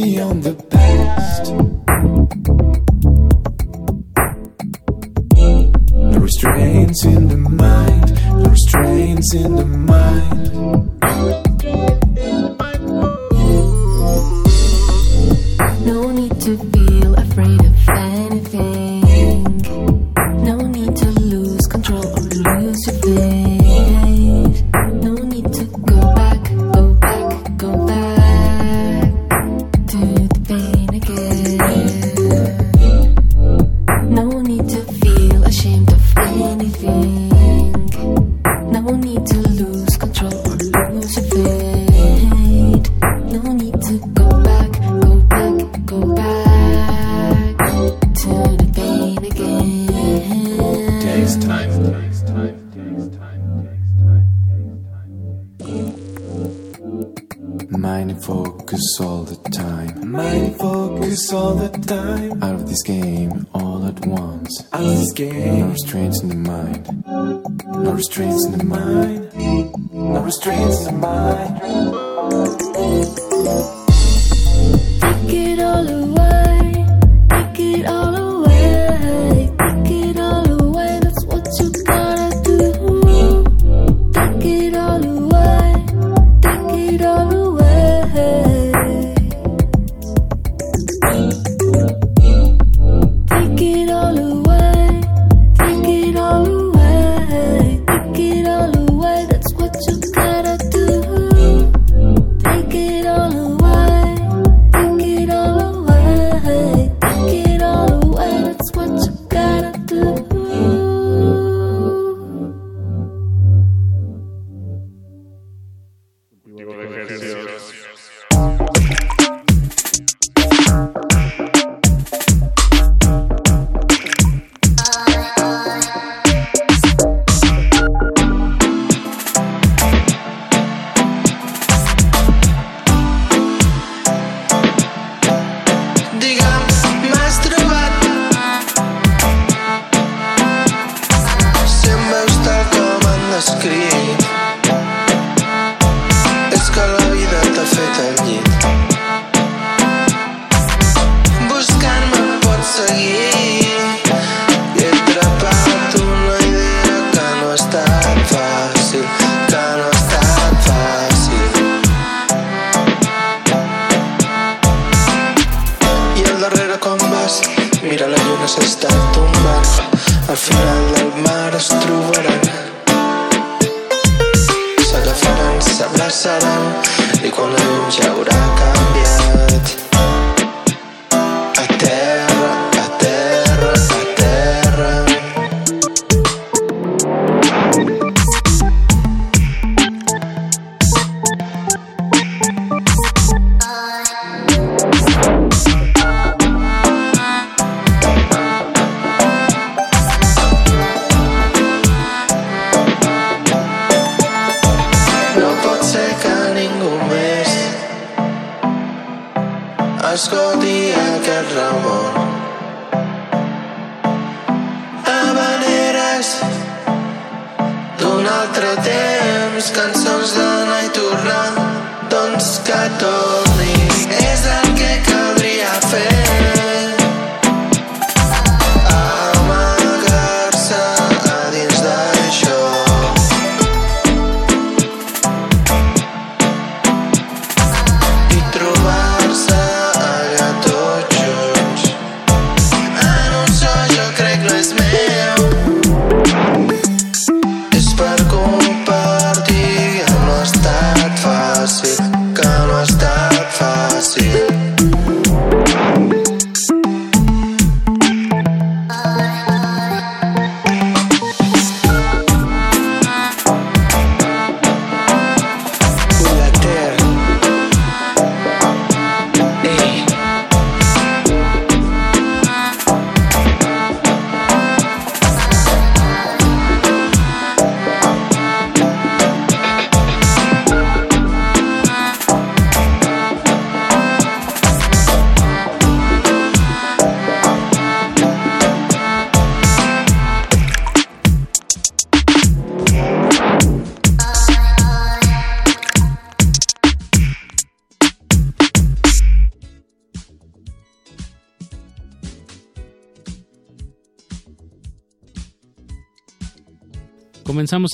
[0.09, 1.53] Beyond the past.
[5.93, 8.07] No restraints in the mind.
[8.43, 10.39] No restraints in the mind.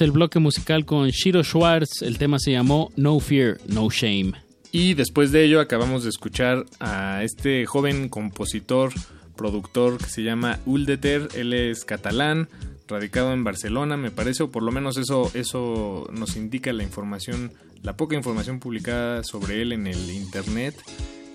[0.01, 2.01] El bloque musical con Shiro Schwartz.
[2.01, 4.33] El tema se llamó No Fear, No Shame.
[4.71, 8.91] Y después de ello acabamos de escuchar a este joven compositor,
[9.35, 11.29] productor que se llama Uldeter.
[11.35, 12.49] Él es catalán,
[12.87, 17.53] radicado en Barcelona, me parece, o por lo menos eso, eso nos indica la información,
[17.83, 20.75] la poca información publicada sobre él en el internet.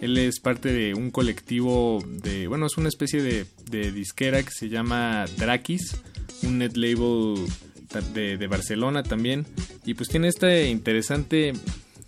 [0.01, 4.51] Él es parte de un colectivo de, bueno, es una especie de, de disquera que
[4.51, 5.97] se llama Drakis,
[6.43, 7.47] un net label
[8.15, 9.47] de, Barcelona también.
[9.85, 11.53] Y pues tiene este interesante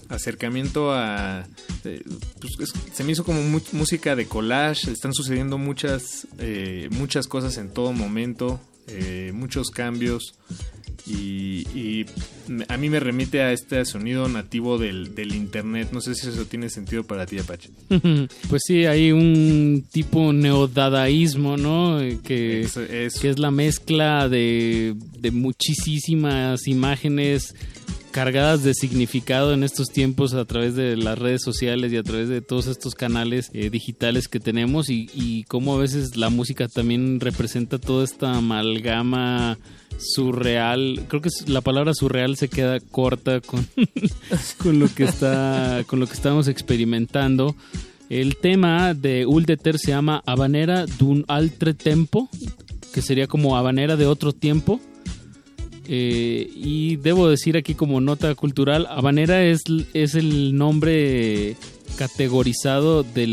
[0.08, 1.46] acercamiento a...
[1.84, 2.02] eh,
[2.40, 3.42] pues, es- se me hizo como
[3.72, 10.34] música de collage, están sucediendo muchas, eh, muchas cosas en todo momento, eh, muchos cambios
[11.06, 12.06] y, y
[12.68, 15.88] a mí me remite a este sonido nativo del, del internet.
[15.92, 17.70] No sé si eso tiene sentido para ti, Apache.
[18.48, 22.00] Pues sí, hay un tipo neodadaísmo, ¿no?
[22.00, 22.82] Eh, Que, eso.
[22.86, 27.54] que es la mezcla de, de muchísimas imágenes
[28.12, 32.28] cargadas de significado en estos tiempos a través de las redes sociales y a través
[32.28, 36.68] de todos estos canales eh, digitales que tenemos y, y cómo a veces la música
[36.68, 39.58] también representa toda esta amalgama
[39.98, 41.04] surreal.
[41.08, 43.66] Creo que la palabra surreal se queda corta con,
[44.58, 47.56] con lo que está con lo que estamos experimentando.
[48.08, 52.28] El tema de Uldeter se llama Habanera d'un altre tempo,
[52.92, 54.80] que sería como habanera de otro tiempo.
[55.94, 59.62] Eh, y debo decir aquí como nota cultural, habanera es,
[59.92, 61.54] es el nombre
[61.98, 63.26] categorizado de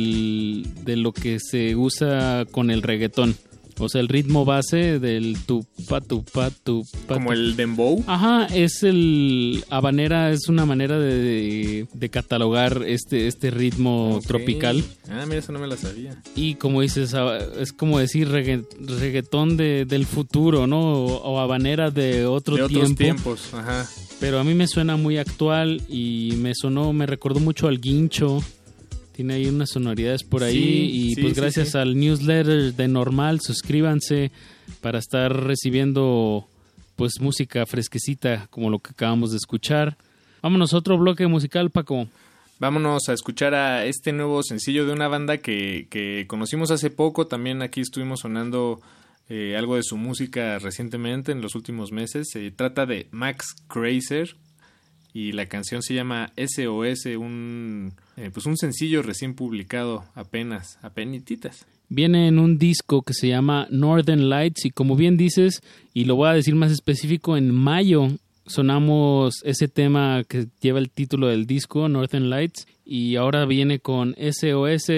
[0.98, 3.38] lo que se usa con el reggaetón.
[3.80, 7.14] O sea, el ritmo base del tupa, tupa, tupa.
[7.15, 8.03] Como el dembow.
[8.07, 14.84] Ajá, es el habanera, es una manera de, de catalogar este, este ritmo tropical.
[15.10, 16.22] Ah, mira, eso no me la sabía.
[16.35, 20.80] Y como dices, ah, es como decir regga- reggaetón de, del futuro, ¿no?
[20.81, 22.97] O, o habanera de otro de otros tiempo.
[23.03, 23.88] tiempos, ajá.
[24.19, 28.43] Pero a mí me suena muy actual y me sonó, me recordó mucho al guincho.
[29.20, 30.54] Tiene ahí unas sonoridades por ahí.
[30.54, 34.32] Sí, y sí, pues sí, gracias al newsletter de Normal, suscríbanse
[34.80, 36.48] para estar recibiendo
[36.96, 39.98] pues música fresquecita como lo que acabamos de escuchar.
[40.41, 42.08] Vámonos a otro bloque musical, Paco.
[42.60, 47.28] Vámonos a escuchar a este nuevo sencillo de una banda que, que conocimos hace poco.
[47.28, 48.80] También aquí estuvimos sonando
[49.28, 52.30] eh, algo de su música recientemente, en los últimos meses.
[52.32, 54.38] Se trata de Max Crazer
[55.14, 61.65] y la canción se llama SOS, un, eh, pues un sencillo recién publicado apenas, apenititas.
[61.90, 65.61] Viene en un disco que se llama Northern Lights y como bien dices,
[65.94, 68.10] y lo voy a decir más específico, en mayo
[68.45, 74.15] sonamos ese tema que lleva el título del disco, Northern Lights, y ahora viene con
[74.15, 74.91] SOS,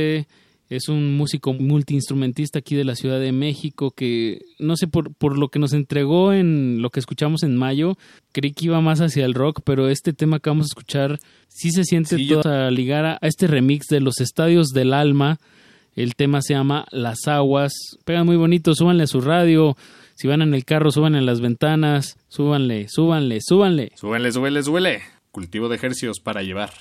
[0.72, 5.38] es un músico multiinstrumentista aquí de la Ciudad de México que no sé por, por
[5.38, 7.98] lo que nos entregó en lo que escuchamos en mayo,
[8.32, 11.20] creí que iba más hacia el rock, pero este tema que vamos a escuchar
[11.50, 14.68] sí se siente Sí, yo- todo a ligar a, a este remix de los estadios
[14.70, 15.40] del alma.
[15.94, 17.74] El tema se llama Las Aguas.
[18.06, 19.76] Pegan muy bonito, súbanle a su radio.
[20.16, 22.16] Si van en el carro, súbanle en las ventanas.
[22.30, 23.92] Súbanle, súbanle, súbanle.
[23.96, 25.02] Súbele, súbele, súbele.
[25.32, 26.72] Cultivo de ejercicios para llevar.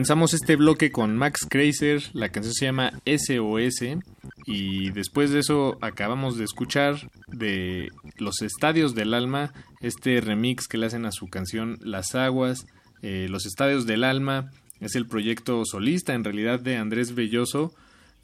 [0.00, 3.98] Comenzamos este bloque con Max Kreiser, la canción se llama SOS
[4.46, 9.52] y después de eso acabamos de escuchar de Los Estadios del Alma,
[9.82, 12.64] este remix que le hacen a su canción Las Aguas.
[13.02, 14.50] Eh, Los Estadios del Alma
[14.80, 17.74] es el proyecto solista en realidad de Andrés Belloso,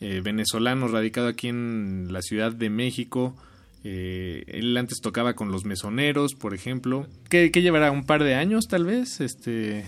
[0.00, 3.36] eh, venezolano radicado aquí en la Ciudad de México.
[3.84, 7.06] Eh, él antes tocaba con los mesoneros, por ejemplo.
[7.28, 7.90] ¿Qué, qué llevará?
[7.90, 9.20] ¿Un par de años tal vez?
[9.20, 9.84] Este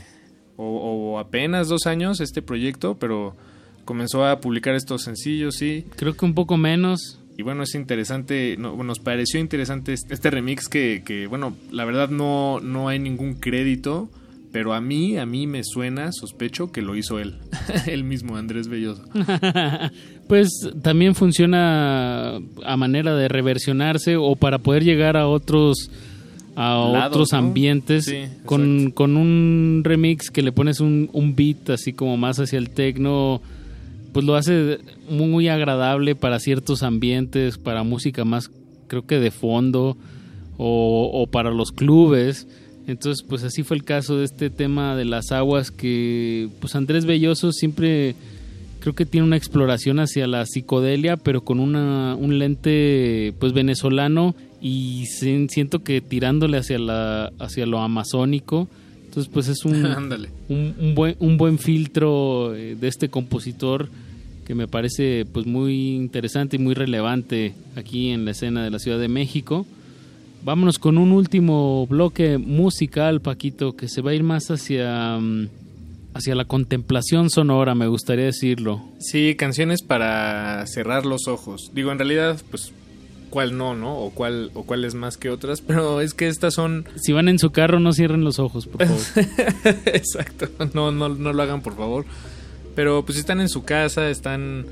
[0.59, 3.35] o, o apenas dos años este proyecto, pero
[3.89, 5.87] comenzó a publicar estos sencillos, sí.
[5.97, 7.21] Creo que un poco menos.
[7.39, 11.87] Y bueno, es interesante, no, nos pareció interesante este, este remix que, que, bueno, la
[11.87, 14.11] verdad no, no hay ningún crédito,
[14.53, 17.39] pero a mí, a mí me suena, sospecho que lo hizo él,
[17.87, 19.05] él mismo, Andrés Belloso.
[20.29, 20.51] pues
[20.83, 25.91] también funciona a manera de reversionarse o para poder llegar a otros
[26.59, 27.39] a Lados, otros ¿no?
[27.39, 32.41] ambientes Sí, con, con un remix que le pones un, un beat así como más
[32.41, 33.41] hacia el tecno
[34.13, 34.79] pues lo hace
[35.09, 38.51] muy agradable para ciertos ambientes para música más
[38.89, 39.97] creo que de fondo
[40.57, 42.49] o, o para los clubes
[42.89, 47.05] entonces pues así fue el caso de este tema de las aguas que pues Andrés
[47.07, 48.17] Belloso siempre
[48.81, 54.35] creo que tiene una exploración hacia la psicodelia, pero con una, un lente pues venezolano
[54.61, 58.69] y siento que tirándole hacia la hacia lo amazónico.
[59.07, 63.89] Entonces pues es un, un buen un buen filtro eh, de este compositor
[64.49, 68.79] que me parece pues muy interesante y muy relevante aquí en la escena de la
[68.79, 69.67] Ciudad de México.
[70.43, 75.49] Vámonos con un último bloque musical, Paquito, que se va a ir más hacia, mm,
[76.15, 78.83] hacia la contemplación sonora, me gustaría decirlo.
[79.01, 81.71] Sí, canciones para cerrar los ojos.
[81.75, 82.73] Digo, en realidad, pues,
[83.31, 83.97] cuál no, ¿no?
[83.99, 86.87] O cuál, o cuál es más que otras, pero es que estas son...
[86.97, 89.01] Si van en su carro, no cierren los ojos, por favor.
[89.87, 92.05] Exacto, no, no, no lo hagan, por favor.
[92.75, 94.67] Pero pues si están en su casa, están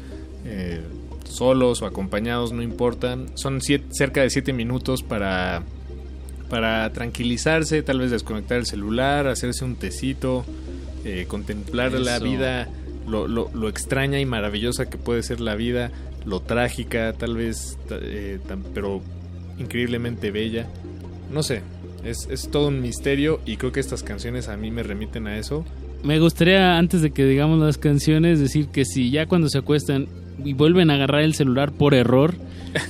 [0.45, 0.81] eh,
[1.24, 3.27] solos o acompañados, no importan.
[3.35, 5.62] Son siete- cerca de 7 minutos para,
[6.49, 10.45] para tranquilizarse, tal vez desconectar el celular, hacerse un tecito,
[11.05, 12.69] eh, contemplar la vida,
[13.09, 15.91] lo, lo, lo extraña y maravillosa que puede ser la vida,
[16.27, 18.39] lo trágica, tal vez, eh,
[18.74, 19.01] pero
[19.59, 20.66] increíblemente bella.
[21.32, 21.62] No sé,
[22.05, 25.39] es, es todo un misterio y creo que estas canciones a mí me remiten a
[25.39, 25.65] eso.
[26.03, 30.09] Me gustaría, antes de que digamos las canciones, decir que si ya cuando se acuestan
[30.44, 32.35] y vuelven a agarrar el celular por error,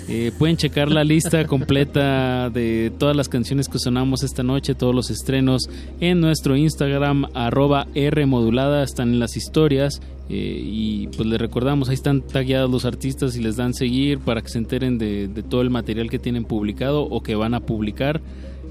[0.08, 4.94] eh, pueden checar la lista completa de todas las canciones que sonamos esta noche, todos
[4.94, 5.68] los estrenos
[6.00, 10.00] en nuestro Instagram, arroba Rmodulada, están en las historias.
[10.28, 14.42] eh, y pues les recordamos, ahí están tagueados los artistas y les dan seguir para
[14.42, 17.60] que se enteren de, de todo el material que tienen publicado o que van a
[17.60, 18.20] publicar.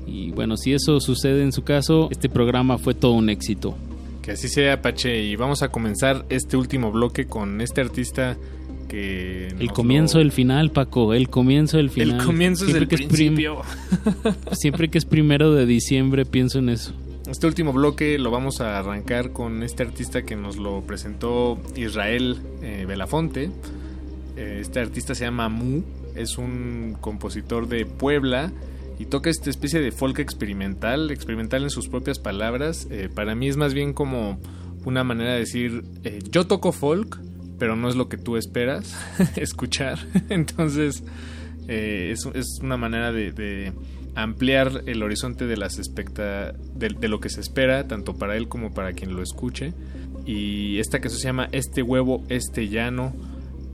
[0.08, 3.76] Y bueno, si eso sucede en su caso, este programa fue todo un éxito.
[4.22, 5.24] Que así sea, Pache.
[5.24, 8.38] Y vamos a comenzar este último bloque con este artista
[8.96, 9.48] que...
[9.60, 12.20] El comienzo lo- del final, Paco, el comienzo del final.
[12.20, 13.62] El comienzo es el que prim- principio.
[14.54, 16.94] siempre que es primero de diciembre pienso en eso.
[17.30, 22.38] Este último bloque lo vamos a arrancar con este artista que nos lo presentó Israel
[22.62, 23.50] eh, Belafonte.
[24.38, 25.82] Eh, este artista se llama Mu,
[26.16, 28.52] es un compositor de Puebla
[29.00, 32.88] y toca esta especie de folk experimental, experimental en sus propias palabras.
[32.92, 34.40] Eh, para mí es más bien como
[34.86, 37.20] una manera de decir, eh, yo toco folk,
[37.60, 38.96] pero no es lo que tú esperas
[39.36, 40.00] escuchar.
[40.30, 41.04] Entonces
[41.68, 43.74] eh, es, es una manera de,
[44.18, 48.74] ampliar el horizonte de las expecta de, lo que se espera tanto para él como
[48.74, 49.74] para quien lo escuche
[50.26, 53.14] y esta canción se llama Este huevo, este llano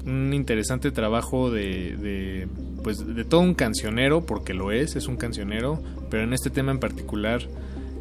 [0.03, 2.47] un interesante trabajo de, de
[2.83, 5.79] pues de todo un cancionero porque lo es, es un cancionero
[6.09, 7.43] pero en este tema en particular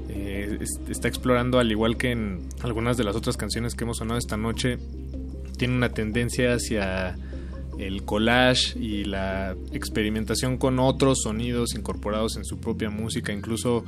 [0.08, 3.98] eh, es- está explorando al igual que en algunas de las otras canciones que hemos
[3.98, 4.78] sonado esta noche
[5.60, 7.18] tiene una tendencia hacia
[7.78, 13.30] el collage y la experimentación con otros sonidos incorporados en su propia música.
[13.30, 13.84] Incluso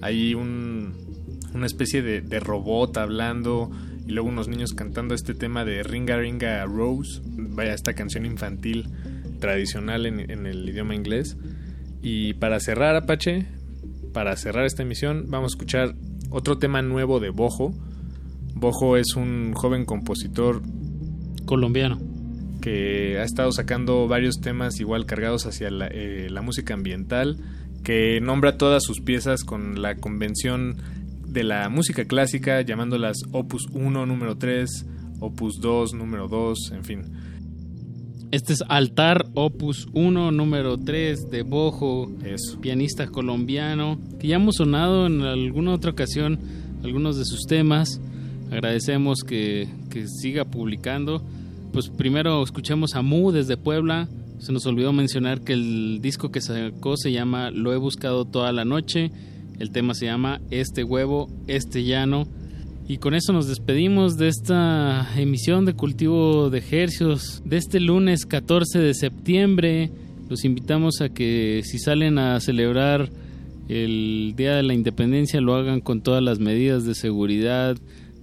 [0.00, 0.94] hay un,
[1.52, 3.68] una especie de, robot hablando
[4.06, 8.88] y luego unos niños cantando este tema de Ringa Ringa Rose, vaya esta canción infantil
[9.40, 11.36] tradicional en el idioma inglés.
[12.00, 13.48] Y para cerrar Apache,
[14.12, 15.96] para cerrar esta emisión, vamos a escuchar
[16.30, 17.74] otro tema nuevo de Bojo.
[18.54, 20.62] Bojo es un joven compositor
[21.48, 21.98] colombiano
[22.60, 27.38] que ha estado sacando varios temas igual cargados hacia la, eh, la música ambiental,
[27.82, 30.76] que nombra todas sus piezas con la convención
[31.26, 34.86] de la música clásica, llamándolas Opus 1, número 3,
[35.20, 37.02] Opus 2, número 2, en fin.
[38.30, 42.60] Este es Altar Opus 1, número 3 de Bojo, Eso.
[42.60, 46.38] pianista colombiano, que ya hemos sonado en alguna otra ocasión
[46.84, 48.00] algunos de sus temas.
[48.50, 51.22] Agradecemos que, que siga publicando.
[51.72, 54.08] Pues primero escuchemos a Mu desde Puebla.
[54.38, 58.52] Se nos olvidó mencionar que el disco que sacó se llama Lo he buscado toda
[58.52, 59.10] la noche.
[59.58, 62.26] El tema se llama Este huevo, este llano.
[62.88, 68.24] Y con eso nos despedimos de esta emisión de Cultivo de Ejercios de este lunes
[68.24, 69.90] 14 de septiembre.
[70.30, 73.10] Los invitamos a que si salen a celebrar
[73.68, 77.76] el Día de la Independencia lo hagan con todas las medidas de seguridad,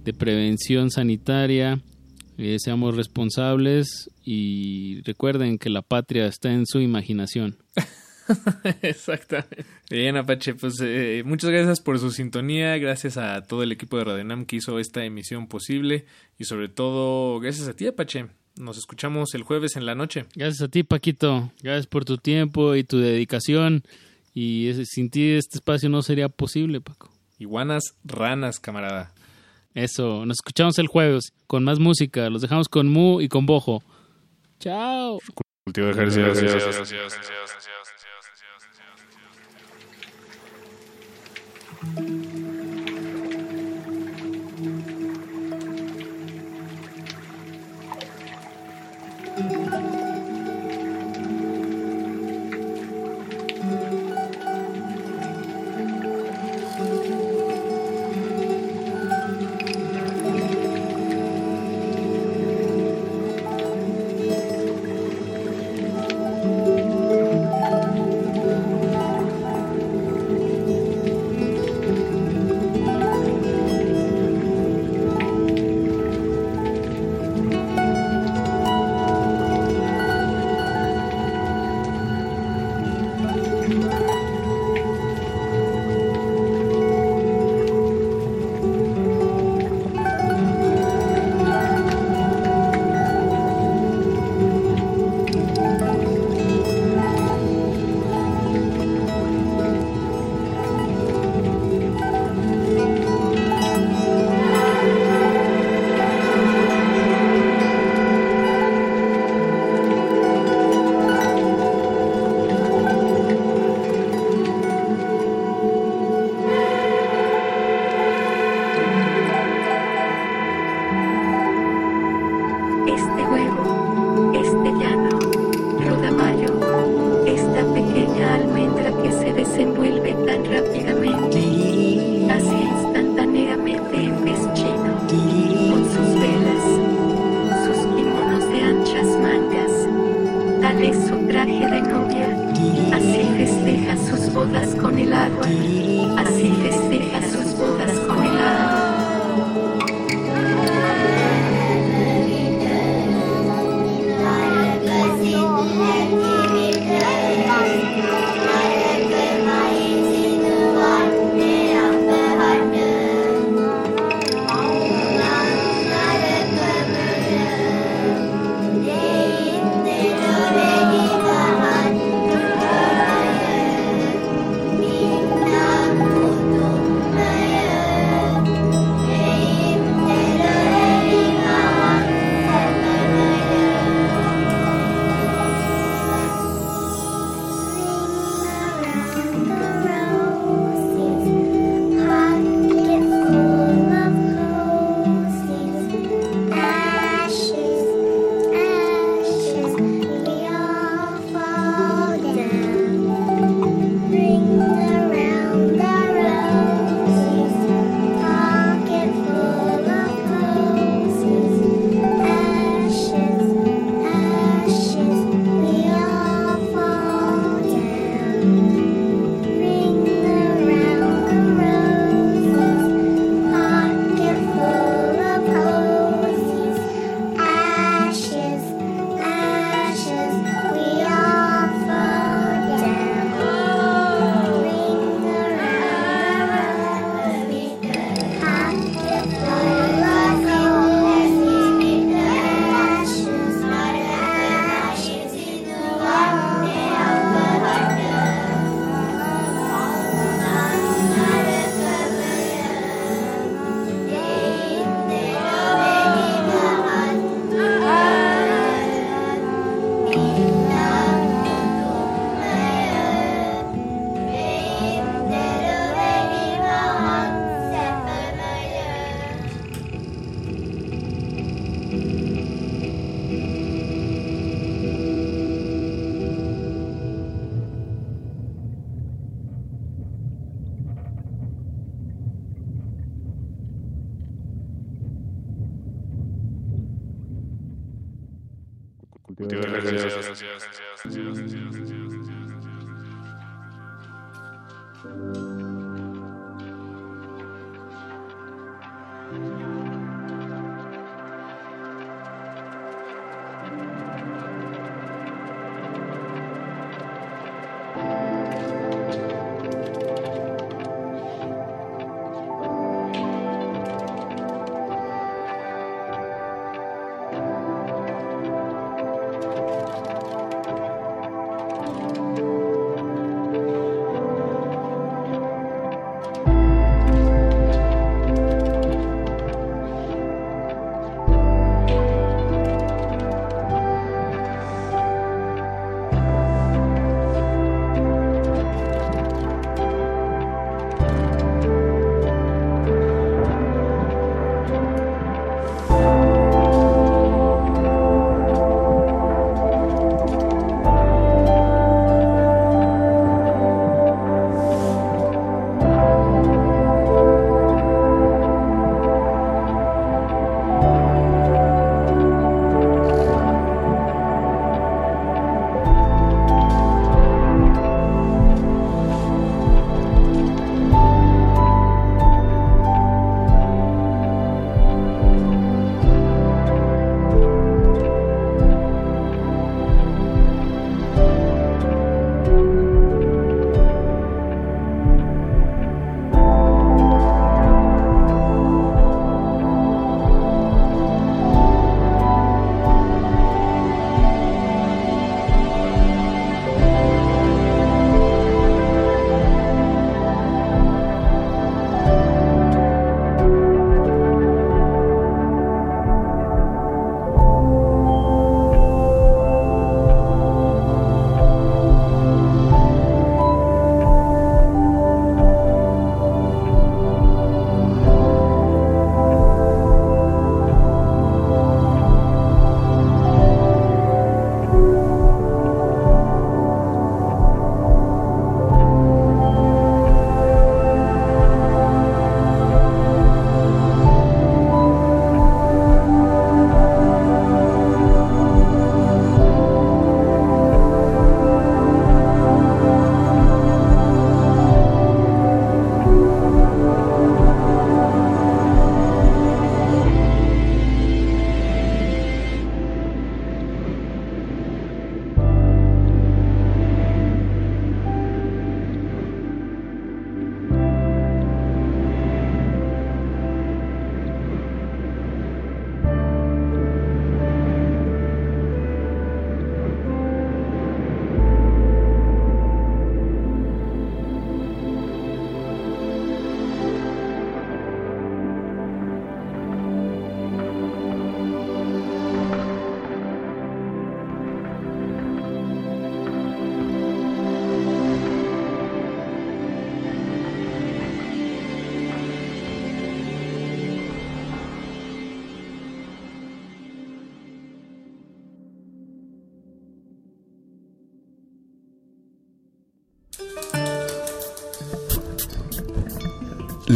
[0.04, 1.80] de prevención sanitaria.
[2.38, 7.56] Eh, seamos responsables y recuerden que la patria está en su imaginación.
[8.82, 9.64] Exactamente.
[9.90, 14.04] Bien, Apache, pues eh, muchas gracias por su sintonía, gracias a todo el equipo de
[14.04, 16.06] Radionam que hizo esta emisión posible
[16.38, 18.26] y sobre todo gracias a ti, Apache.
[18.56, 20.24] Nos escuchamos el jueves en la noche.
[20.34, 21.52] Gracias a ti, Paquito.
[21.62, 23.82] Gracias por tu tiempo y tu dedicación.
[24.32, 27.10] Y ese- sin ti este espacio no sería posible, Paco.
[27.38, 29.12] Iguanas, ranas, camarada.
[29.76, 32.30] Eso, nos escuchamos el jueves con más música.
[32.30, 33.82] Los dejamos con Mu y con Bojo.
[34.58, 35.18] Chao.
[35.66, 36.32] Cultivo de ejercicio.
[41.84, 42.85] Gracias.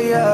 [0.00, 0.29] Te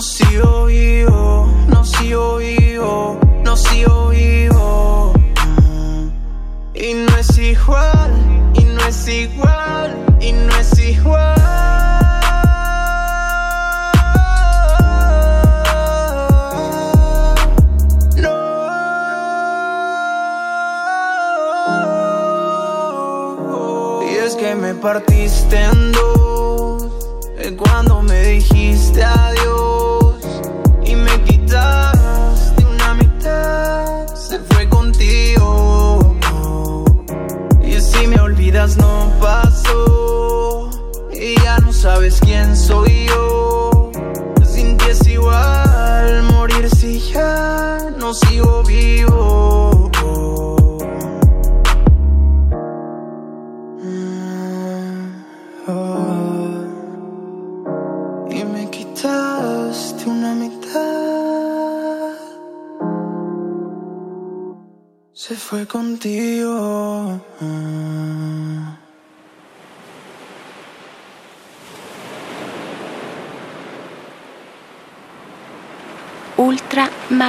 [0.00, 0.59] No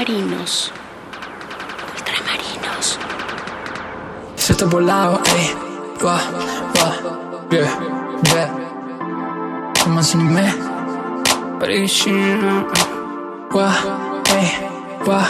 [0.01, 0.71] Ultramarinos.
[1.95, 2.99] Ultramarinos.
[4.35, 5.55] Se está volado, ey.
[6.01, 6.17] Va,
[6.73, 6.95] va,
[7.51, 7.69] yeah,
[8.33, 8.49] yeah.
[9.83, 10.51] Comment ça nous met?
[13.51, 13.69] Wa,
[14.35, 14.47] ey,
[15.05, 15.21] wa,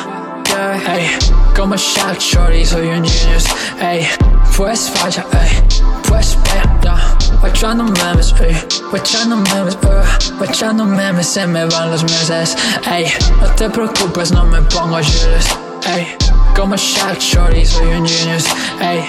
[0.47, 1.40] yeah, ey.
[1.55, 3.45] Como shot shorty, soy un genius,
[3.79, 4.07] ey.
[4.55, 5.63] Pues falla, ey.
[6.07, 8.55] Pues vea, Guachando memes, ey.
[8.89, 10.37] Guachando memes, uh.
[10.37, 12.55] Guachando memes, se me van los meses,
[12.89, 13.11] ey.
[13.41, 15.47] No te preocupes, no me pongo giles,
[15.87, 16.15] ey.
[16.55, 18.45] Como shot shorty, soy un genius,
[18.81, 19.03] ey.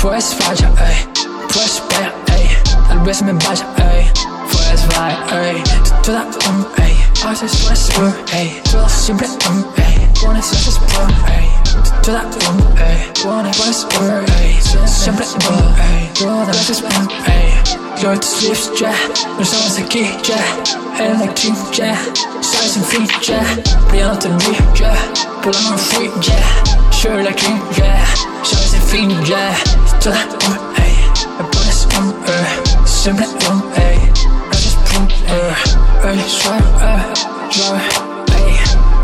[0.00, 1.08] Pues falla, ey.
[1.52, 2.48] Pues vea, ey.
[2.88, 4.10] Tal vez me vaya, ey.
[4.50, 5.62] Pues vaya, ey.
[6.02, 6.96] Toda um, ey.
[7.26, 7.88] Haces pues,
[8.32, 8.62] ey.
[8.70, 9.85] Todo siempre um, ey.
[10.26, 11.48] Pones haces por, ey.
[12.02, 13.12] Toda um, ey.
[13.22, 14.58] Pones pues, uh, ey.
[14.84, 16.10] Siempre um, ey.
[16.18, 17.54] Todas veces um, ey.
[18.02, 18.92] Yo te slips, ya.
[19.36, 20.36] No estamos aquí, ya.
[20.98, 21.96] Electric, ya.
[22.40, 23.40] Sabes sin fin, ya.
[23.88, 24.92] Brillando te vi, ya.
[25.42, 26.34] Pulando en free, ya.
[26.90, 28.04] Sure like you, ya.
[28.42, 29.54] Sabes sin fin, ya.
[30.00, 30.96] Toda um, ey.
[31.38, 32.46] Me pones um, ey.
[32.84, 33.98] Siempre um, ey.
[34.50, 36.18] Haces pum, ey.
[37.62, 38.05] Ey,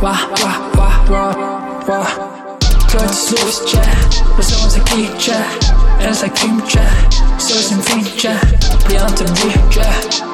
[0.03, 0.43] suave, ey.
[0.43, 0.43] Suave, ey.
[0.43, 2.01] Wa, wa, wa, wa, wa.
[2.93, 3.83] Yo te slips, ya.
[4.35, 5.39] No estamos aquí, ya.
[6.01, 6.83] Eres like dream, ya.
[7.39, 8.41] Sabes sin fin, ya.
[8.85, 9.87] Brillando te vi, ya.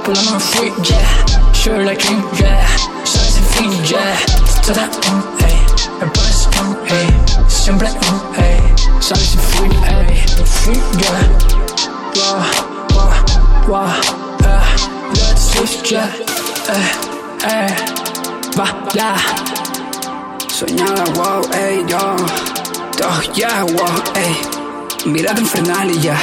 [0.05, 0.99] Pulando en free, ya.
[1.53, 2.66] Sure like you, ya.
[3.05, 4.01] Sabes sin fin, ya.
[4.65, 5.59] Toda um, ey.
[6.01, 7.09] Me pones um, ey.
[7.49, 8.61] Siempre um, ey.
[9.01, 10.16] Sabes sin fin, ey.
[10.45, 11.12] Free, ya.
[12.16, 12.45] Wa,
[12.97, 13.05] wa,
[13.69, 13.85] wa,
[14.45, 14.65] eh.
[15.15, 16.05] Let's switch, ya.
[16.69, 16.89] Eh,
[17.45, 17.97] eh.
[17.97, 17.97] Va,
[18.94, 19.14] ya.
[20.48, 22.16] Soñada, wow, ey, yo.
[22.98, 24.35] Dog, yeah, wow, ey.
[25.06, 26.16] Mirada infernal y ya.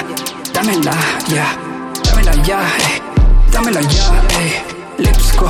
[0.53, 0.95] Dámela,
[1.28, 1.45] ya.
[2.03, 3.02] Dámela ya, ey.
[3.52, 4.62] Dámela ya, ey.
[4.98, 5.49] Lips go.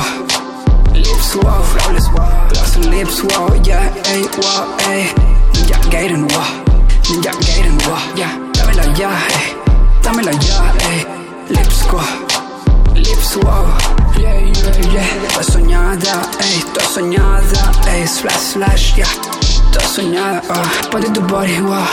[0.93, 2.47] Lips wow, flawless wow.
[2.49, 5.09] Gloss and lips wow, yeah, ey, wow, ey.
[5.53, 6.45] Ninja Gaiden wow.
[7.09, 8.31] Ninja Gaiden wow, yeah.
[8.53, 9.55] Dámela ya, ey.
[10.03, 11.05] Dámela ya, ey.
[11.49, 12.44] Lips go.
[12.95, 13.77] Lips wow.
[14.17, 15.27] Yeah, yeah, yeah.
[15.29, 16.61] Toda soñada, ey.
[16.73, 17.61] Toda soñada,
[17.91, 18.07] ey.
[18.07, 19.07] Splash, splash, yeah.
[19.71, 20.89] Toda soñada, uh.
[20.89, 21.85] Ponte tu body, wow.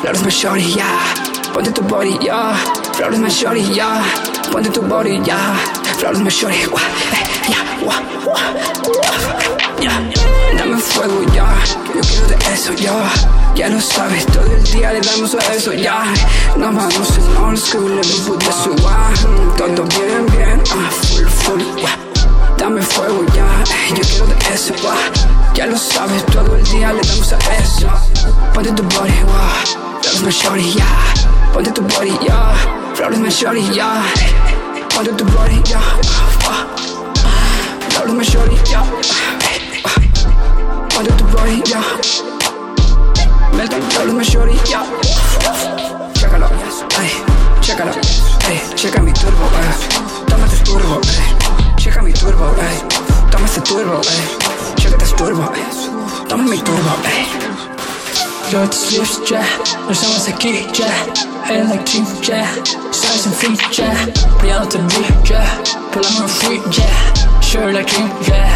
[0.00, 1.14] Flores my shorty, yeah.
[1.52, 2.56] Ponte tu body, yeah.
[2.94, 4.02] Flores my shorty, yeah.
[4.50, 5.56] Ponte tu body, yeah.
[5.98, 6.80] Flores my shorty, wow.
[7.12, 8.54] Ey, yeah, wow, wow,
[8.86, 9.82] wow.
[9.82, 9.98] Yeah.
[10.00, 10.15] Dame
[10.86, 11.46] fuego, ya.
[11.94, 13.10] Yo quiero de eso, ya.
[13.54, 16.04] Ya lo sabes, todo el día le damos a eso, ya.
[16.56, 19.56] Nos vamos en old school, me put this one.
[19.56, 21.62] Todo bien, bien, ah, full, full.
[22.58, 23.46] Dame fuego, ya.
[23.94, 24.94] Yo quiero de eso, wa.
[25.54, 27.88] Ya lo sabes, todo el día le damos a eso.
[28.52, 29.86] Ponte tu body, wa.
[30.02, 31.52] Flores my shorty, yeah.
[31.52, 32.54] Ponte tu body, yeah.
[32.94, 34.02] Flores shorty, yeah.
[34.94, 35.80] Ponte tu body, yeah.
[37.90, 38.56] Flores my shorty,
[40.96, 41.04] yeah.
[41.04, 41.82] Ponte tu body, yeah.
[43.56, 44.86] Melton, flores my shorty, yeah.
[46.14, 46.48] Chécalo,
[47.00, 47.10] ey.
[47.60, 47.92] Chécalo,
[48.48, 48.60] ey.
[48.74, 50.26] Checa mi turbo, ey.
[50.26, 51.76] Toma este turbo, ey.
[51.76, 52.78] Checa mi turbo, ey.
[53.30, 54.28] Toma este turbo, ey.
[54.76, 55.62] Checa este turbo, ey.
[56.28, 57.26] Toma mi turbo, ey.
[58.50, 59.42] Yo te slips, ya.
[59.86, 60.86] No estamos aquí, ya.
[61.50, 62.46] Eres like dream, ya.
[62.90, 63.92] Sabes sin fin, ya.
[64.38, 65.42] Brillando te vi, ya.
[65.92, 66.86] Pulando en free, ya.
[67.40, 68.54] Sure like you, ya.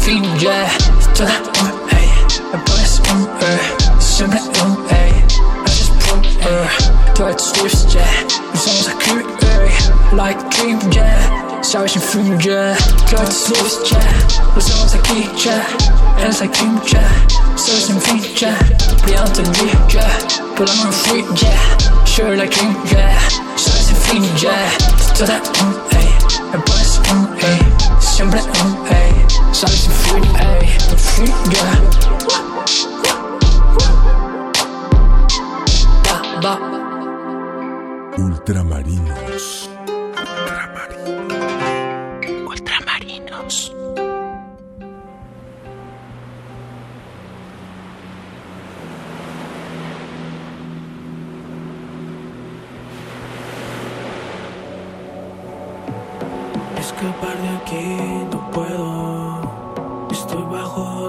[0.00, 0.68] Sabes sin fin, ya.
[1.14, 2.08] Toda um, ey.
[2.52, 3.58] Me pones um, ey.
[4.00, 5.12] Siempre um, ey.
[5.66, 7.14] Haces pum, ey.
[7.14, 8.00] Toda te slips, ya.
[8.30, 10.16] No estamos aquí, ey.
[10.16, 11.62] Like dream, ya.
[11.62, 12.76] Sabes sin fin, ya.
[13.10, 14.00] Yo te slips, ya.
[14.54, 15.66] No estamos aquí, ya.
[16.18, 17.02] Eres like dream, ya.
[17.56, 18.56] Sabes sin fin, ya.
[19.04, 20.08] Brillando te vi, ya.
[20.56, 21.52] Pulando en free, ya.
[22.06, 23.18] Sure like you, ya.
[23.56, 24.56] Sabes sin fin, ya.
[25.18, 26.08] Toda um, ey.
[26.52, 27.60] Me pones um, ey.
[28.00, 29.09] Siempre um, ey.
[29.52, 30.68] Sabes sin fin, ey.
[30.96, 31.72] Free, ya.
[36.08, 36.54] Va, va.
[38.16, 39.70] Ultramarinos.
[42.46, 43.74] Ultramarinos.
[56.78, 57.84] Escapar de aquí
[58.32, 58.89] no puedo.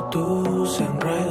[0.01, 1.30] Bajo tus enredos.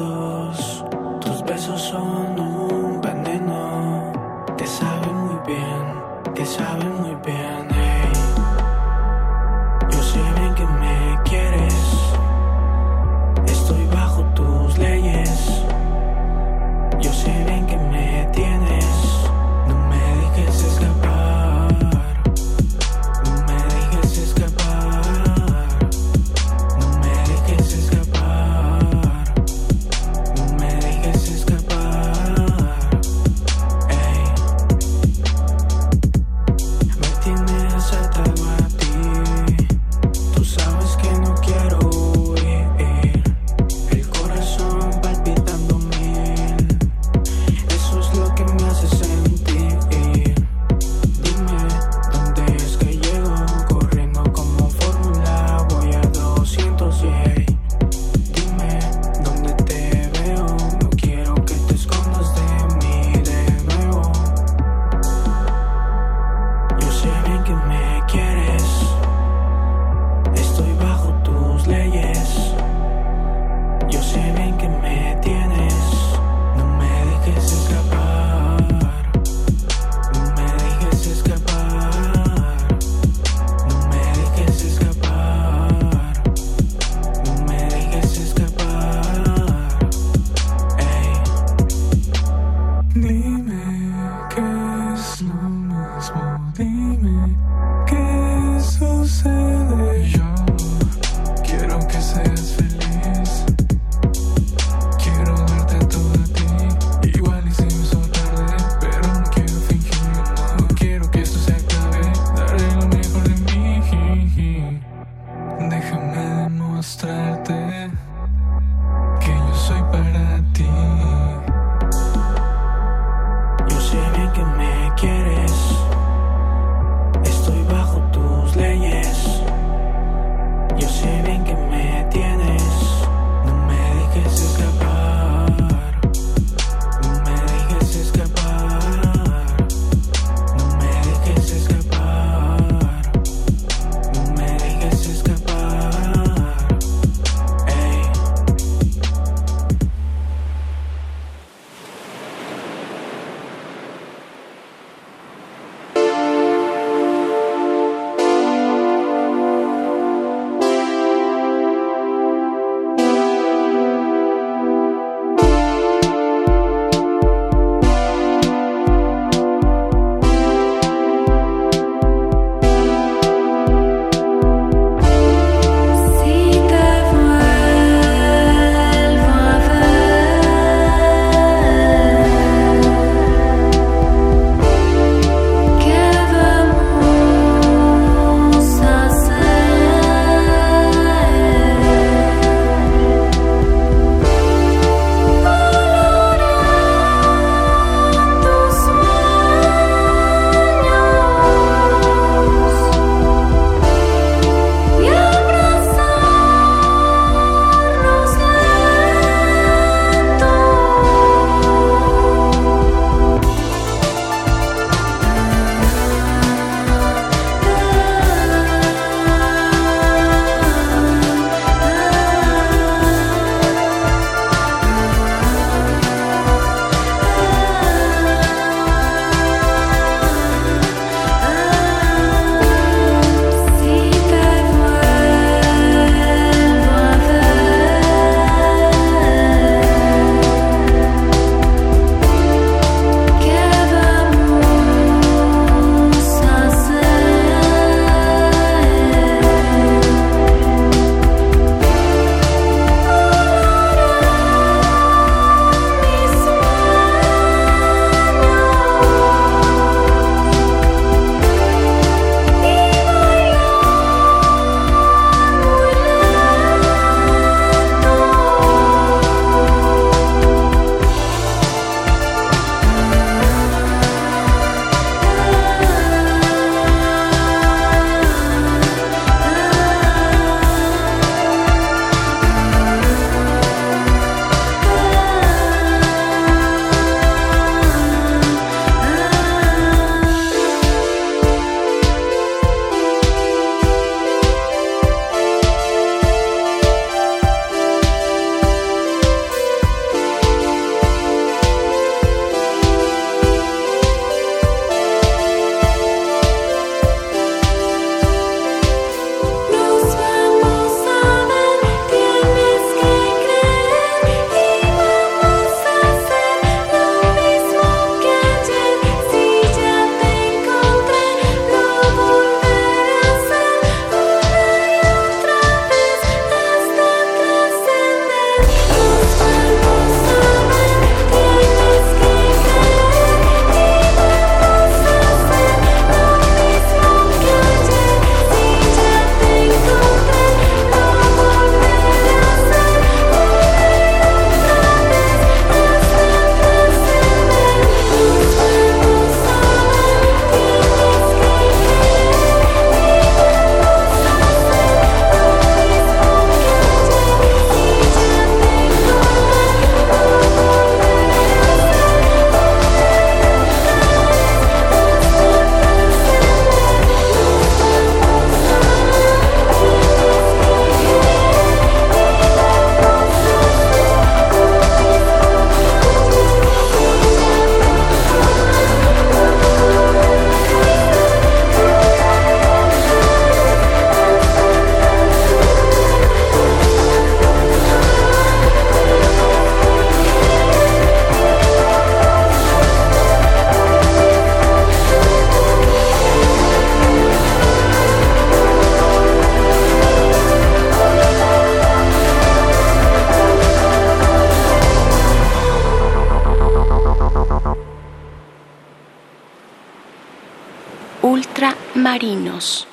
[412.61, 412.90] Ultramarinos.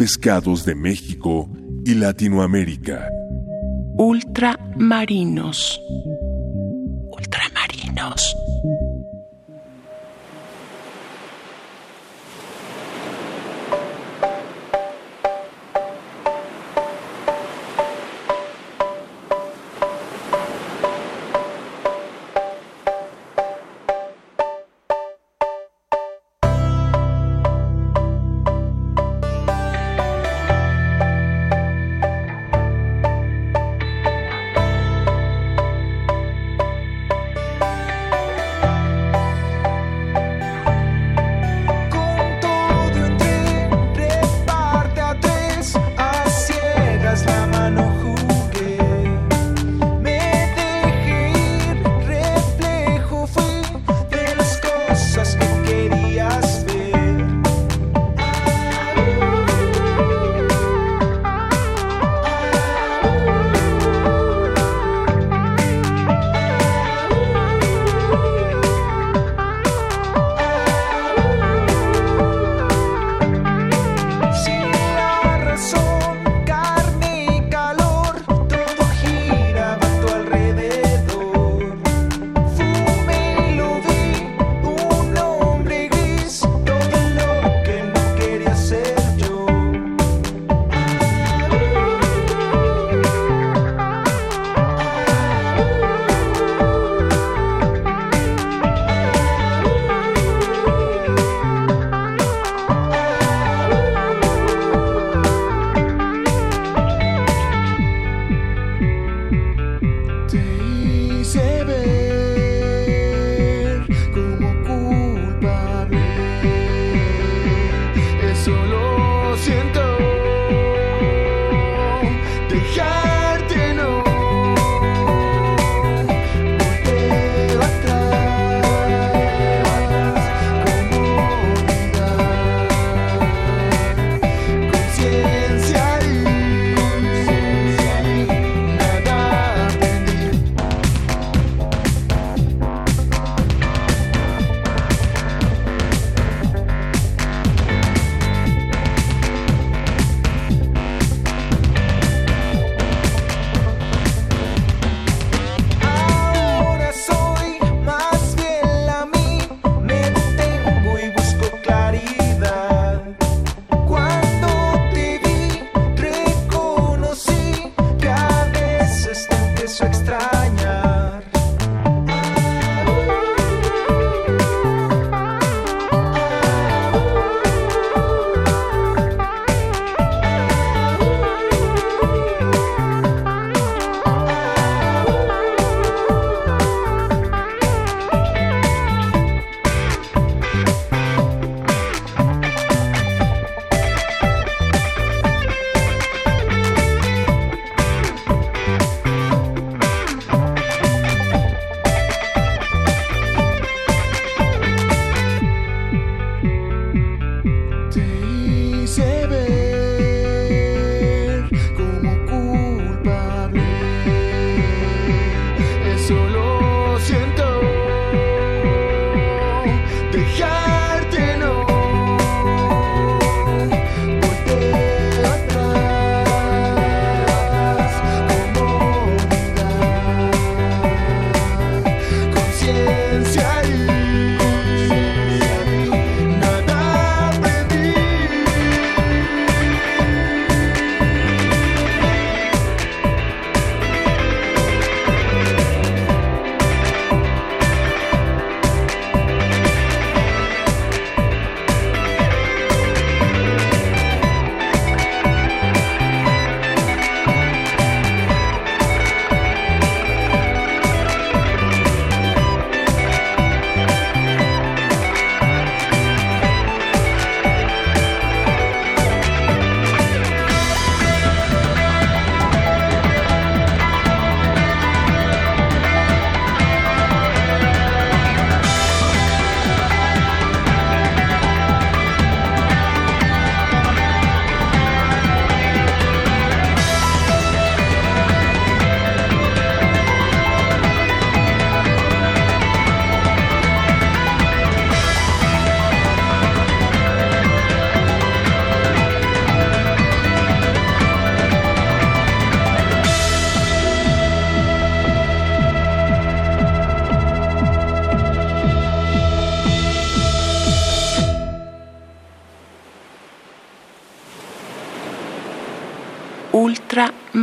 [0.00, 1.46] Pescados de México
[1.84, 3.06] y Latinoamérica.
[3.98, 5.78] Ultramarinos.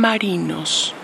[0.08, 0.97] Ultramarinos.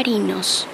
[0.00, 0.69] Ultramarinos.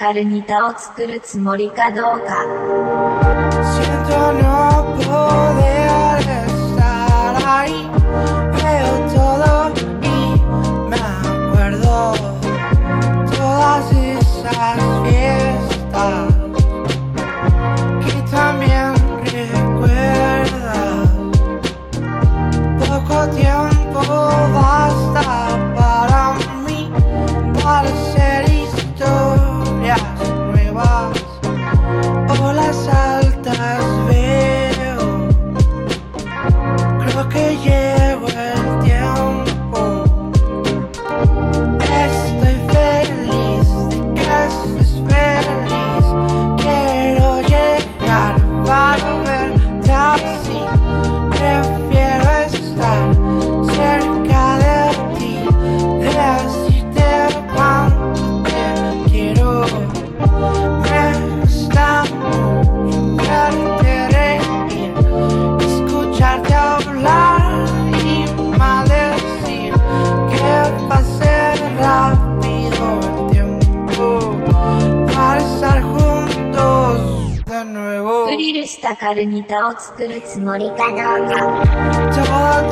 [0.00, 2.42] カルニタを作るつもりかどうか。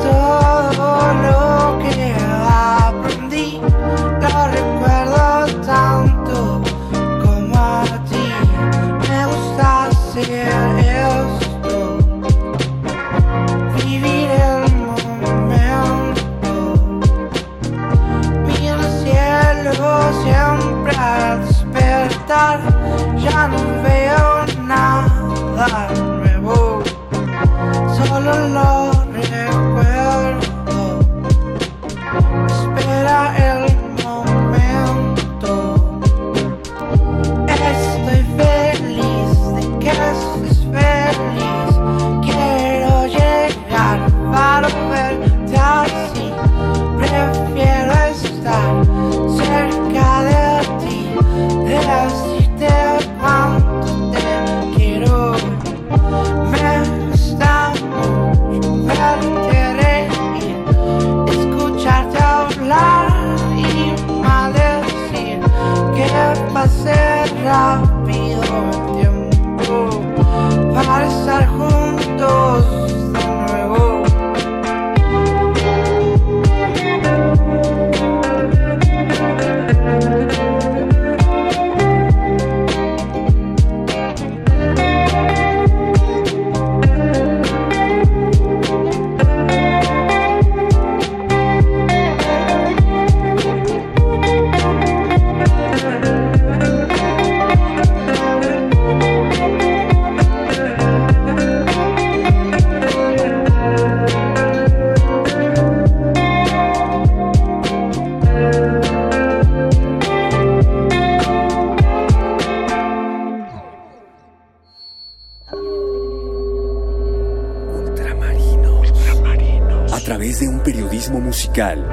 [0.03, 2.13] Todo lo que
[2.45, 3.61] aprendí
[4.19, 6.61] lo recuerdo tanto
[7.23, 8.25] como a ti.
[9.07, 10.29] Me gusta hacer
[10.79, 11.77] esto.
[13.77, 16.53] Vivir el momento.
[18.45, 19.87] Miro el cielo
[20.23, 22.59] siempre al despertar.
[23.17, 26.08] Ya no veo nada.